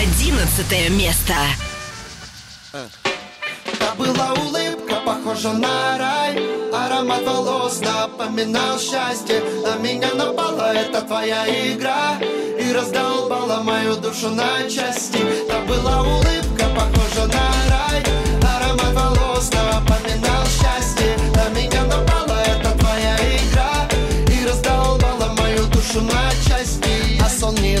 [0.00, 1.34] Одиннадцатое место.
[2.72, 6.19] Та была улыбка, похожа на рай
[7.00, 12.18] Аромат волос напоминал счастье На меня напала эта твоя игра.
[12.58, 15.18] И раздолбала мою душу на части.
[15.48, 18.04] Та была улыбка, похожа на рай.
[18.42, 19.99] Аромат волос напоминал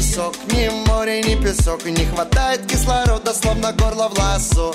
[0.00, 1.84] не сок, ни море, ни песок.
[1.84, 4.74] Не хватает кислорода, словно горло в ласу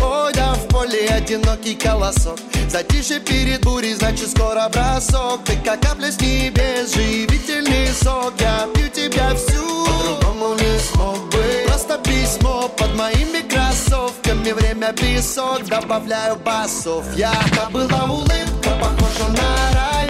[0.00, 2.38] Ой, да в поле одинокий колосок.
[2.68, 5.44] Затишье перед бурей, значит скоро бросок.
[5.44, 8.34] Ты как капля с небес, живительный сок.
[8.40, 11.64] Я пью тебя всю, по-другому не смог бы.
[11.66, 14.52] Просто письмо под моими кроссовками.
[14.52, 17.04] Время песок, добавляю басов.
[17.16, 17.32] Я
[17.70, 20.08] была улыбка, похожа на рай.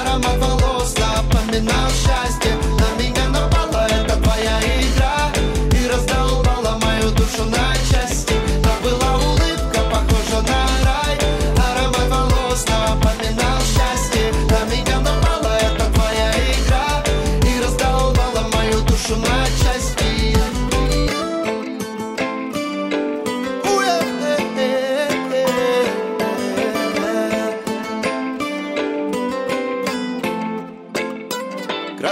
[0.00, 2.81] Аромат волос напоминал счастье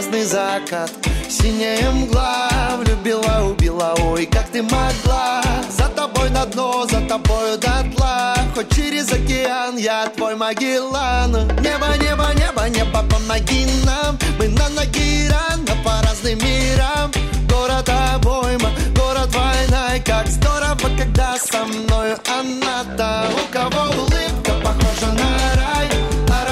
[0.01, 0.90] Красный закат,
[1.28, 2.48] синяя мгла
[2.78, 5.43] Влюбила, убила, ой, как ты могла?
[5.68, 8.35] За тобой на дно, за тобою дотла.
[8.55, 14.18] Хоть через океан, я твой Магеллан Небо, небо, небо, небо, помоги нам.
[14.39, 17.12] Мы на ноги рано по разным мирам.
[17.47, 19.97] Город обойма, город война.
[19.97, 25.89] И как здорово, когда со мною она-то У кого улыбка похожа на рай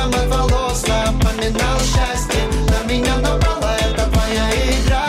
[0.09, 5.07] Аромат волос напоминал счастье На меня напала эта твоя игра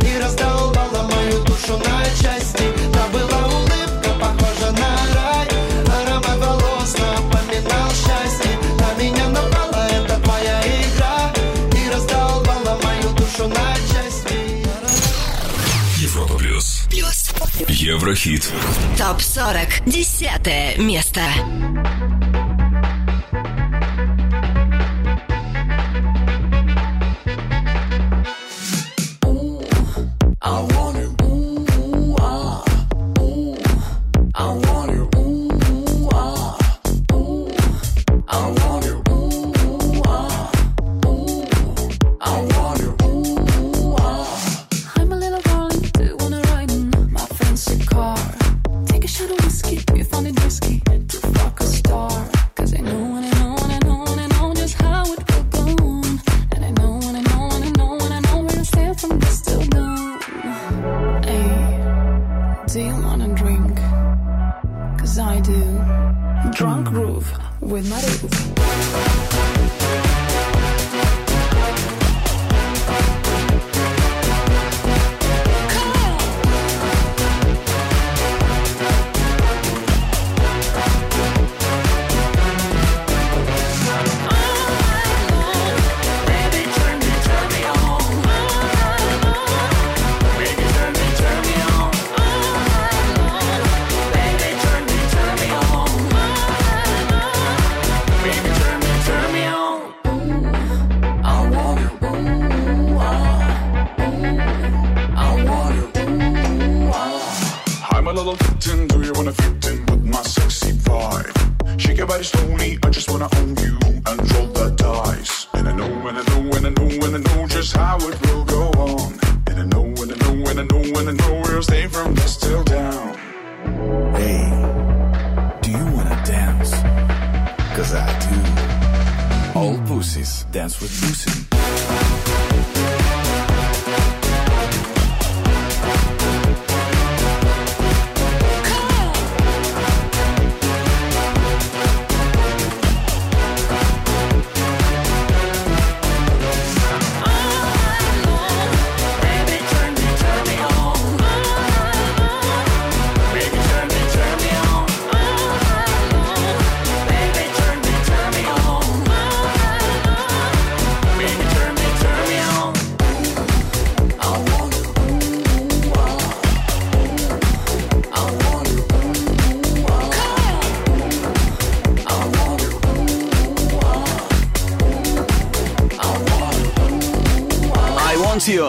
[0.00, 5.48] И раздолбала мою душу на части Да была улыбка похожа на рай
[5.86, 11.32] Аромат волос напоминал счастье На меня напала эта твоя игра
[11.76, 14.34] И раздолбала мою душу на части
[16.00, 16.86] Европа плюс.
[16.90, 17.30] Плюс.
[17.68, 18.50] Еврохит.
[18.96, 19.84] Топ 40.
[19.84, 21.20] Десятое место.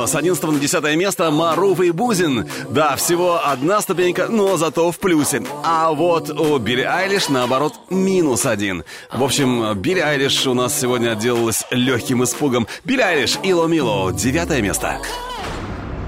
[0.10, 2.50] С 11 на 10 место Маруф и Бузин.
[2.70, 5.44] Да, всего одна ступенька, но зато в плюсе.
[5.64, 8.84] А вот у Билли Айлиш, наоборот, минус один.
[9.12, 12.68] В общем, Билли Айлиш у нас сегодня отделалась легким испугом.
[12.84, 14.98] Билли Айлиш, Ило Мило, девятое место.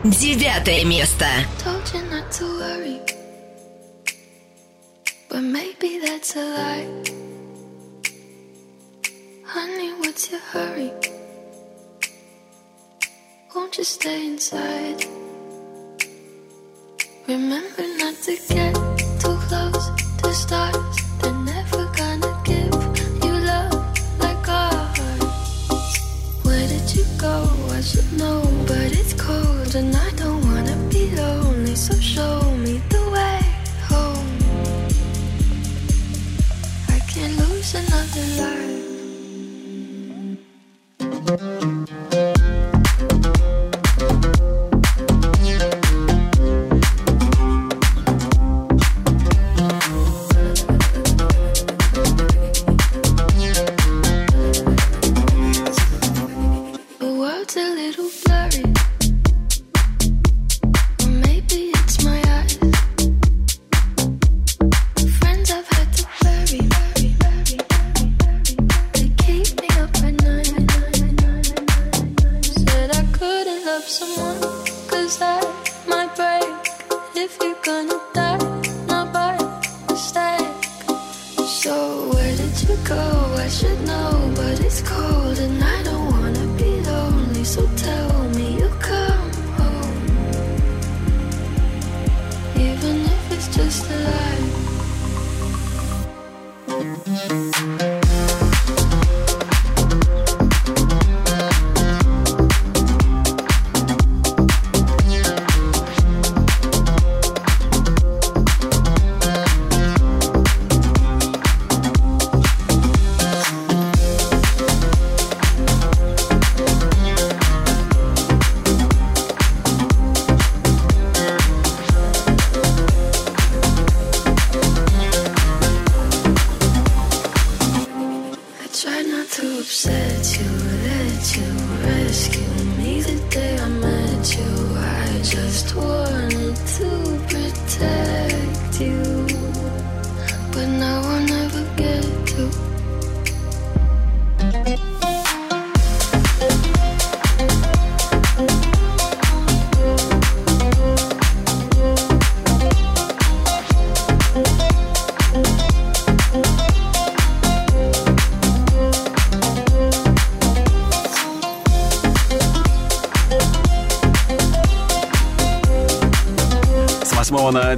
[0.04, 1.26] Девятое место.
[5.30, 6.88] But maybe that's a lie.
[9.46, 11.11] Honey, what's your hurry?
[13.54, 15.04] Won't you stay inside?
[17.28, 18.74] Remember not to get
[19.20, 19.90] too close
[20.22, 20.96] to stars.
[21.20, 22.74] They're never gonna give
[23.22, 23.74] you love
[24.20, 25.98] like ours.
[26.44, 27.44] Where did you go?
[27.72, 31.76] I should know, but it's cold and I don't wanna be lonely.
[31.76, 33.42] So show me the way
[33.92, 34.32] home.
[36.88, 38.26] I can't lose another
[41.60, 41.71] life.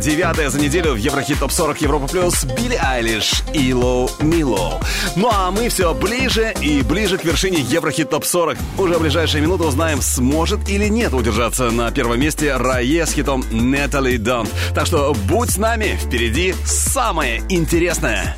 [0.04, 4.10] 8 на 9 за неделю в Еврохит Топ 40 Европа Плюс Билли Айлиш и Лоу
[4.20, 4.80] Милоу.
[5.16, 8.58] Ну а мы все ближе и ближе к вершине Еврохит Топ 40.
[8.78, 13.42] Уже в ближайшие минуты узнаем, сможет или нет удержаться на первом месте Рае с хитом
[13.52, 14.50] Natalie Don't.
[14.76, 18.36] Так что будь с нами, впереди самое интересное.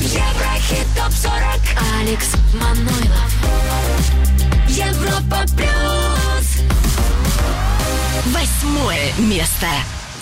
[0.00, 3.30] Еврохит ТОП-40 Алекс Манойлов
[4.68, 6.19] Европа Плюс
[8.60, 9.66] Восьмое место.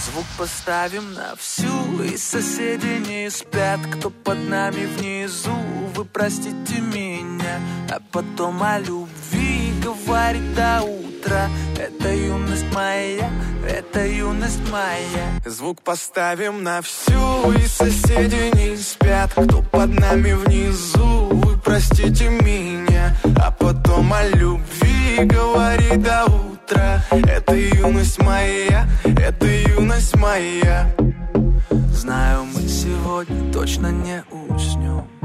[0.06, 5.56] Звук поставим на всю И соседи не спят Кто под нами внизу
[5.96, 7.60] Вы простите меня
[7.90, 9.57] А потом о любви
[9.88, 11.48] Говорит до утра.
[11.78, 13.30] Это юность моя
[13.66, 15.40] Это юность моя.
[15.46, 19.30] Звук поставим на всю И соседи не спят.
[19.32, 23.16] Кто под нами внизу Вы простите меня.
[23.42, 27.02] А потом о любви Говори до утра.
[27.10, 30.94] Это юность моя Это юность моя.
[31.94, 35.17] Знаю, мы сегодня точно не уснем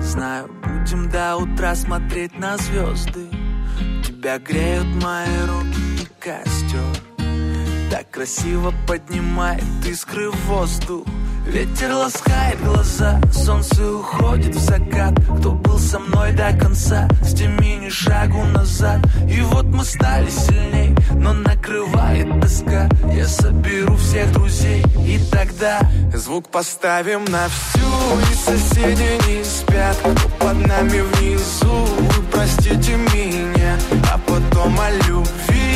[0.00, 3.28] Знаю, будем до утра смотреть на звезды.
[4.04, 7.09] Тебя греют мои руки и костер
[7.90, 11.04] Так красиво поднимает искры в воздух
[11.46, 15.14] Ветер ласкает глаза, солнце уходит в закат.
[15.40, 19.00] Кто был со мной до конца, с теми ни шагу назад.
[19.28, 22.88] И вот мы стали сильней, но накрывает тоска.
[23.12, 25.80] Я соберу всех друзей, и тогда
[26.14, 27.80] Звук поставим на всю.
[28.30, 31.88] И соседи не спят Кто под нами внизу.
[32.30, 33.76] Простите меня
[34.12, 35.59] А потом о любви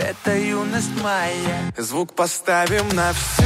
[0.00, 1.72] Это юность моя.
[1.78, 3.44] Звук поставим на всю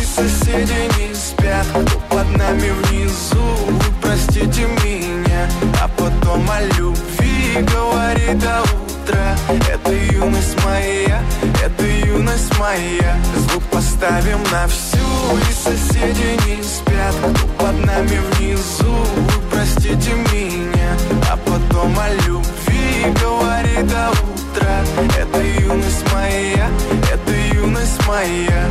[0.00, 1.66] И соседи не спят.
[2.08, 5.48] Под нами внизу простите меня.
[5.82, 9.36] А потом о любви Говори до утра.
[9.70, 11.22] Это юность моя
[11.62, 13.16] Это юность моя.
[13.36, 17.14] Звук поставим на всю И соседи не спят.
[17.58, 19.06] Под нами внизу
[19.50, 20.96] простите меня.
[21.30, 26.68] А потом о любви Говори до утра Это юность моя
[27.12, 28.66] Это юность моя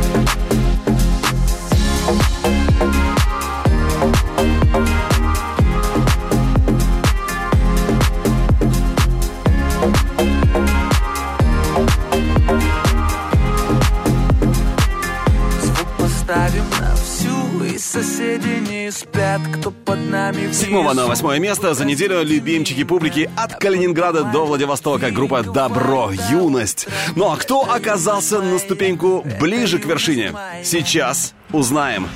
[17.90, 23.28] соседи не спят Кто под нами внизу 7 на 8 место за неделю любимчики публики
[23.36, 25.10] от Калининграда до Владивостока.
[25.10, 26.12] Группа «Добро.
[26.30, 26.86] Юность».
[27.16, 30.32] Ну а кто оказался на ступеньку ближе к вершине?
[30.62, 32.08] Сейчас узнаем.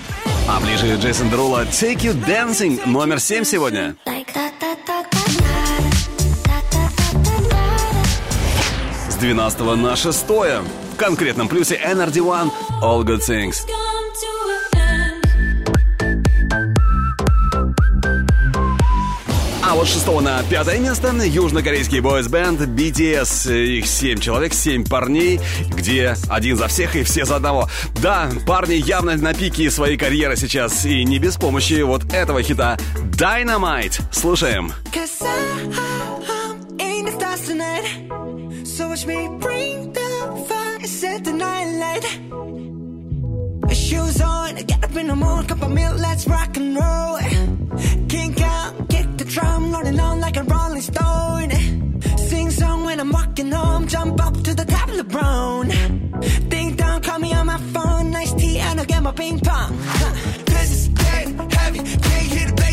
[0.48, 3.96] А ближе Джейсон Дерула «Take You Dancing» номер 7 сегодня.
[9.08, 13.56] С 12 на 6 в конкретном плюсе NRD1 «All Good Things».
[19.74, 23.52] А вот с 6 на 5 место южнокорейский бойс-бенд BTS.
[23.78, 27.68] Их 7 человек, 7 парней, где один за всех и все за одного.
[28.00, 32.78] Да, парни явно на пике своей карьеры сейчас, и не без помощи вот этого хита
[33.16, 34.00] Dynamite.
[34.12, 34.72] Слушаем.
[43.74, 47.18] Shoes on, get up in the mood, cup of milk, let's rock and roll.
[48.08, 48.83] Kink out,
[49.34, 51.50] drum, rolling on like a rolling stone.
[52.28, 55.68] Sing song when I'm walking home, jump up to the top of the brown.
[56.48, 59.72] Ding dong, call me on my phone, nice tea, and I'll get my ping pong.
[60.00, 60.12] Huh.
[60.46, 62.63] This is dead heavy, can't hear the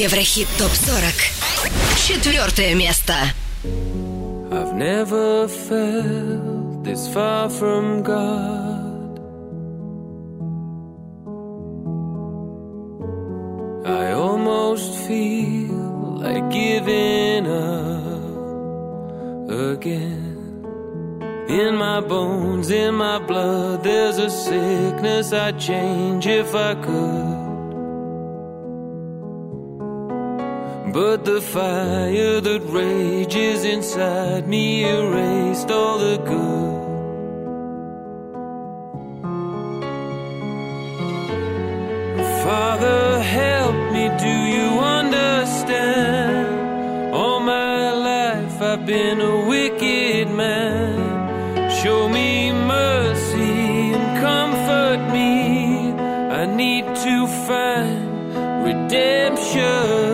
[0.00, 1.12] Еврохит ТОП-40.
[2.06, 3.12] Четвертое место.
[4.50, 9.20] I've never felt this far from God.
[13.86, 18.16] I almost feel like giving up
[19.50, 20.64] again.
[21.48, 27.19] In my bones, in my blood, there's a sickness I'd change if I could.
[31.53, 36.71] Fire that rages inside me erased all the good.
[42.45, 46.47] Father, help me, do you understand?
[47.13, 51.69] All my life I've been a wicked man.
[51.83, 55.91] Show me mercy and comfort me.
[56.39, 60.10] I need to find redemption.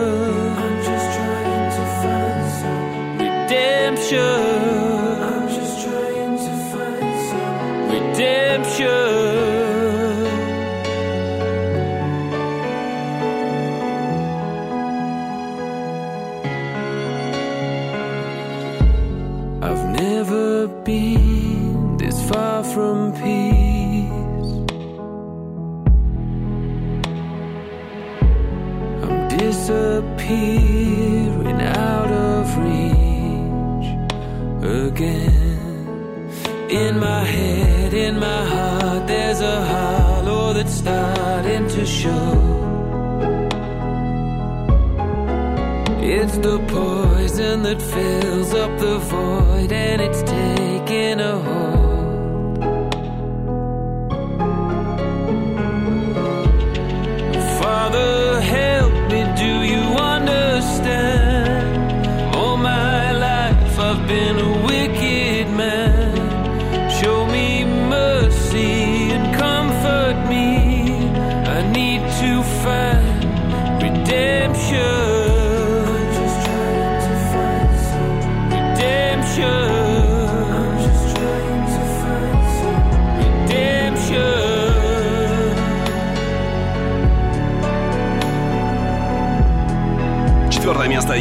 [47.68, 51.57] That fills up the void and it's taking a hold.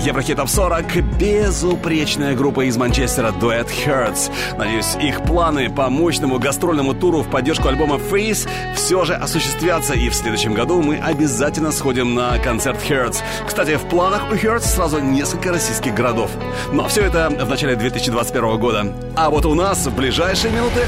[0.07, 1.17] Четвертое место Еврохит Топ 40.
[1.19, 4.31] Безупречная группа из Манчестера Duet Hearts.
[4.57, 9.93] Надеюсь, их планы по мощному гастрольному туру в поддержку альбома Face все же осуществятся.
[9.93, 13.17] И в следующем году мы обязательно сходим на концерт Hearts.
[13.45, 16.31] Кстати, в планах у Hearts сразу несколько российских городов.
[16.71, 18.93] Но все это в начале 2021 года.
[19.15, 20.85] А вот у нас в ближайшие минуты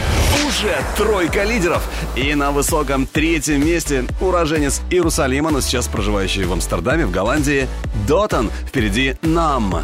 [0.48, 1.84] уже тройка лидеров.
[2.16, 7.68] И на высоком третьем месте уроженец Иерусалима, но сейчас проживающий в Амстердаме, в Голландии,
[8.10, 8.50] Дотан.
[8.68, 9.84] Впереди нам.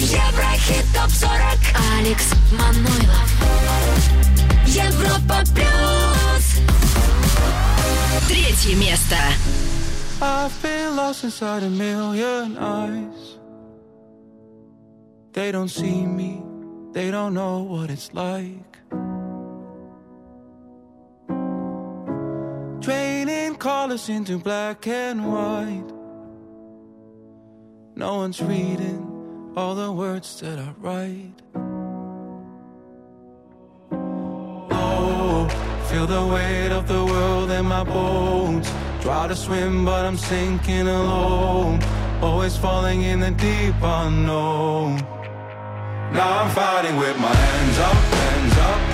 [0.00, 1.60] Еврохит ТОП-40
[1.96, 3.30] Алекс Манойлов
[4.66, 6.58] Европа Плюс
[8.26, 9.14] Третье место.
[10.20, 13.38] I've been lost inside a million eyes.
[15.32, 16.42] They don't see me,
[16.92, 18.69] they don't know what it's like.
[22.80, 25.84] Draining colors into black and white.
[27.94, 31.42] No one's reading all the words that I write.
[34.70, 35.46] Oh,
[35.90, 38.66] feel the weight of the world in my bones.
[39.02, 41.82] Try to swim, but I'm sinking alone.
[42.22, 44.96] Always falling in the deep unknown.
[46.14, 48.89] Now I'm fighting with my hands up, hands up.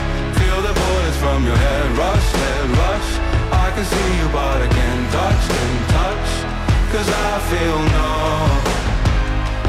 [7.07, 8.63] Cause I feel numb.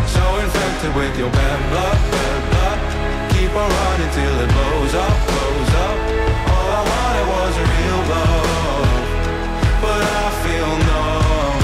[0.07, 2.79] So infected with your bad blood, bad blood.
[3.31, 5.97] Keep on running till it blows up, blows up.
[6.49, 8.89] All I wanted was a real love.
[9.83, 11.61] But I feel numb.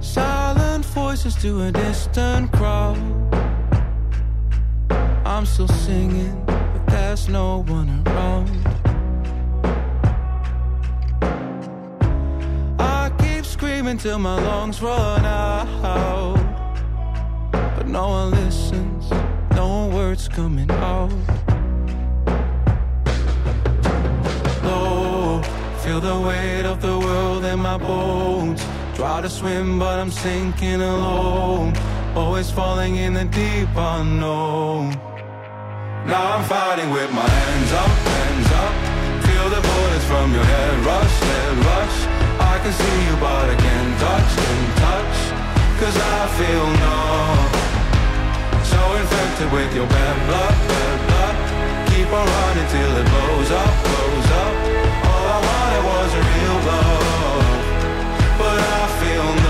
[0.00, 2.98] Silent voices to a distant crowd.
[5.26, 8.77] I'm still singing, but there's no one around.
[13.88, 16.36] Screaming till my lungs run out.
[17.52, 19.10] But no one listens,
[19.54, 21.10] no words coming out.
[24.62, 25.42] Low,
[25.82, 28.62] feel the weight of the world in my bones.
[28.94, 31.72] Try to swim, but I'm sinking alone.
[32.14, 34.90] Always falling in the deep unknown.
[36.06, 38.74] Now I'm fighting with my hands up, hands up.
[39.24, 42.17] Feel the bullets from your head rush, head rush.
[42.68, 45.18] Can see you, but I can't touch, can't touch.
[45.80, 47.48] Cause I feel numb.
[48.72, 51.36] So infected with your bad blood, bad blood.
[51.88, 54.54] Keep on running till it blows up, blows up.
[55.08, 57.46] All I wanted was a real love.
[58.36, 59.47] But I feel numb.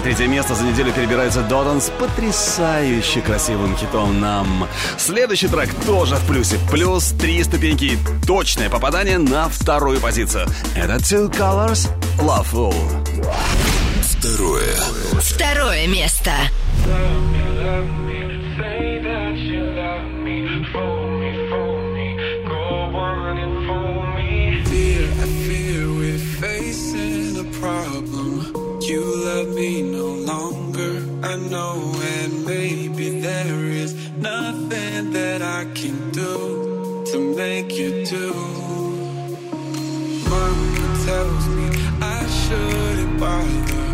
[0.00, 4.66] На третье место за неделю перебирается Додон с потрясающе красивым хитом нам.
[4.96, 6.56] Следующий трек тоже в плюсе.
[6.70, 7.98] Плюс три ступеньки.
[8.26, 10.46] Точное попадание на вторую позицию.
[10.74, 12.74] Это Two Colors Loveful.
[14.02, 14.76] Второе.
[15.20, 16.32] Второе место.
[16.86, 17.29] Fear,
[37.62, 38.32] make you do.
[40.30, 41.66] Mama tells me
[42.00, 43.84] I shouldn't bother,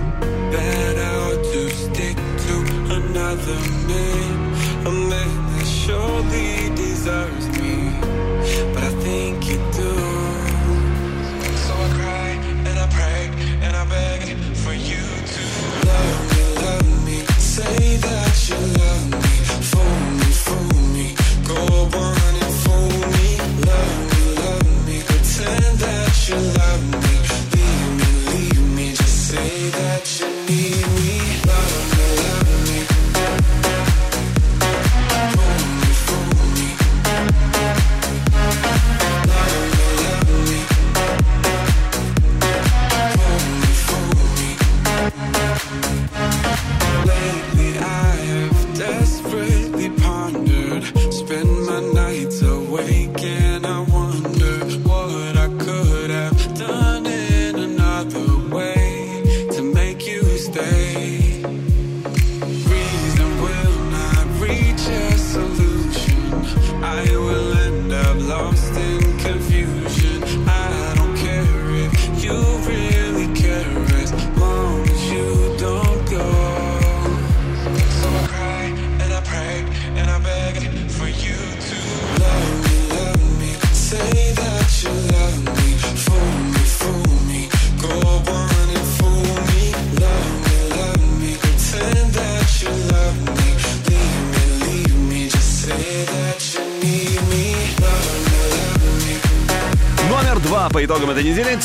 [0.53, 2.55] that I ought to stick to
[2.99, 3.61] another
[3.91, 7.91] man, a man that surely deserves me,
[8.73, 9.95] but I think you do.
[11.65, 12.31] So I cry
[12.69, 13.23] and I pray
[13.65, 14.23] and I beg
[14.65, 15.45] for you to
[15.91, 17.19] love me, love me.
[17.57, 19.35] Say that you love me,
[19.71, 21.07] fool me, fool me.
[21.49, 22.06] Go on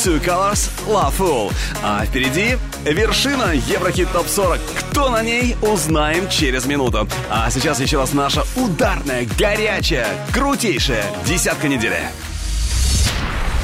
[0.02, 1.52] Two Colors Loveful.
[1.80, 4.58] А впереди вершина Еврохит Топ 40.
[4.90, 7.06] Кто на ней, узнаем через минуту.
[7.30, 12.00] А сейчас еще раз наша ударная, горячая, крутейшая десятка недели.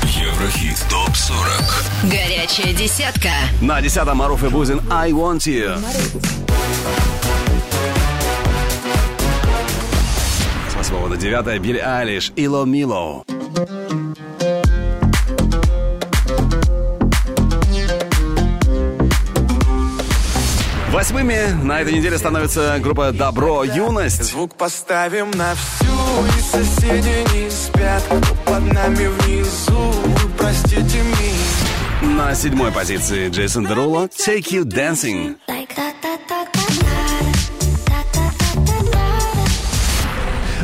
[0.04, 3.30] Еврохит ТОП-40 Горячая десятка.
[3.60, 5.76] На десятом Маруф и Бузин I Want You.
[10.70, 13.24] С восьмого на девятое Билли Айлиш Ило Мило.
[21.28, 24.22] Восьмыми на этой неделе становится группа Добро Юность.
[24.22, 25.86] Звук поставим на всю
[26.26, 28.02] И соседи не спят
[28.46, 29.92] под нами внизу
[30.38, 35.36] простите меня На седьмой позиции Джейсон Деруло Take You Dancing.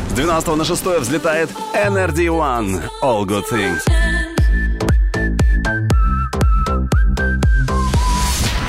[0.09, 3.94] С 12 на 6 взлетает NRD One All Good Things.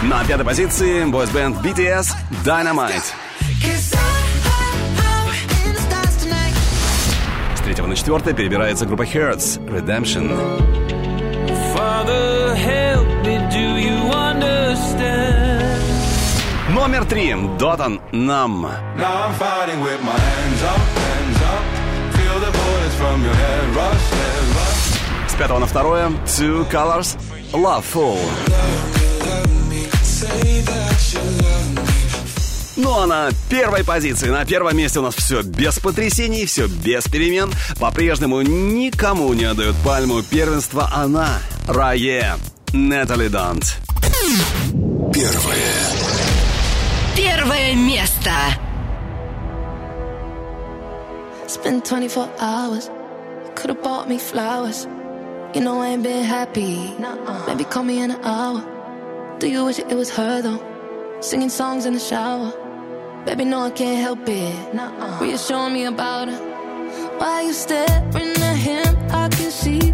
[0.08, 2.14] На пятой позиции бойсбенд BTS
[2.44, 3.12] Dynamite.
[7.56, 10.30] С третьего на четвертое перебирается группа Hertz Redemption.
[11.74, 15.64] Father, help me, do you understand?
[16.70, 18.66] Номер три Дотан Нам.
[18.96, 21.64] Now I'm fighting with my hands up, hands up.
[22.14, 25.28] Feel the bullets from your head rush, head rush.
[25.28, 27.18] С пятого на второе Two Colors
[27.52, 28.95] love me
[32.76, 37.04] ну а на первой позиции, на первом месте у нас все без потрясений, все без
[37.04, 37.50] перемен.
[37.80, 42.36] По-прежнему никому не отдают пальму первенства она, Рае,
[42.72, 43.78] Натали Дант.
[45.12, 45.72] Первое.
[47.16, 48.30] Первое место.
[51.48, 52.90] Spent 24 hours.
[53.54, 54.86] Could have bought me flowers.
[55.54, 56.92] You know I ain't been happy.
[57.46, 58.75] Maybe call me in an hour.
[59.38, 60.62] Do you wish it was her though?
[61.20, 62.52] Singing songs in the shower.
[63.26, 64.74] Baby, no, I can't help it.
[64.74, 65.36] Nuh-uh.
[65.36, 67.18] showing me about her.
[67.18, 68.96] Why you staring at him?
[69.10, 69.85] I can see.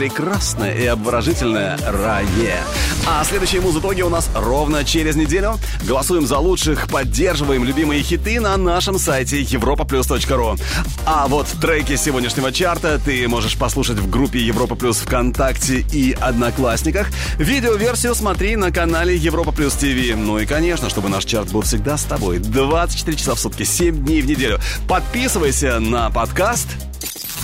[0.00, 2.64] прекрасное и обворожительное «Рае».
[3.06, 5.58] А следующие музыки у нас ровно через неделю.
[5.86, 10.58] Голосуем за лучших, поддерживаем любимые хиты на нашем сайте europaplus.ru.
[11.04, 17.08] А вот треки сегодняшнего чарта ты можешь послушать в группе Европа Плюс ВКонтакте и Одноклассниках.
[17.36, 20.16] Видеоверсию смотри на канале Европа Плюс ТВ.
[20.16, 22.38] Ну и, конечно, чтобы наш чарт был всегда с тобой.
[22.38, 24.60] 24 часа в сутки, 7 дней в неделю.
[24.88, 26.68] Подписывайся на подкаст.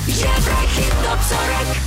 [0.06, 1.85] Еврохит топ 40.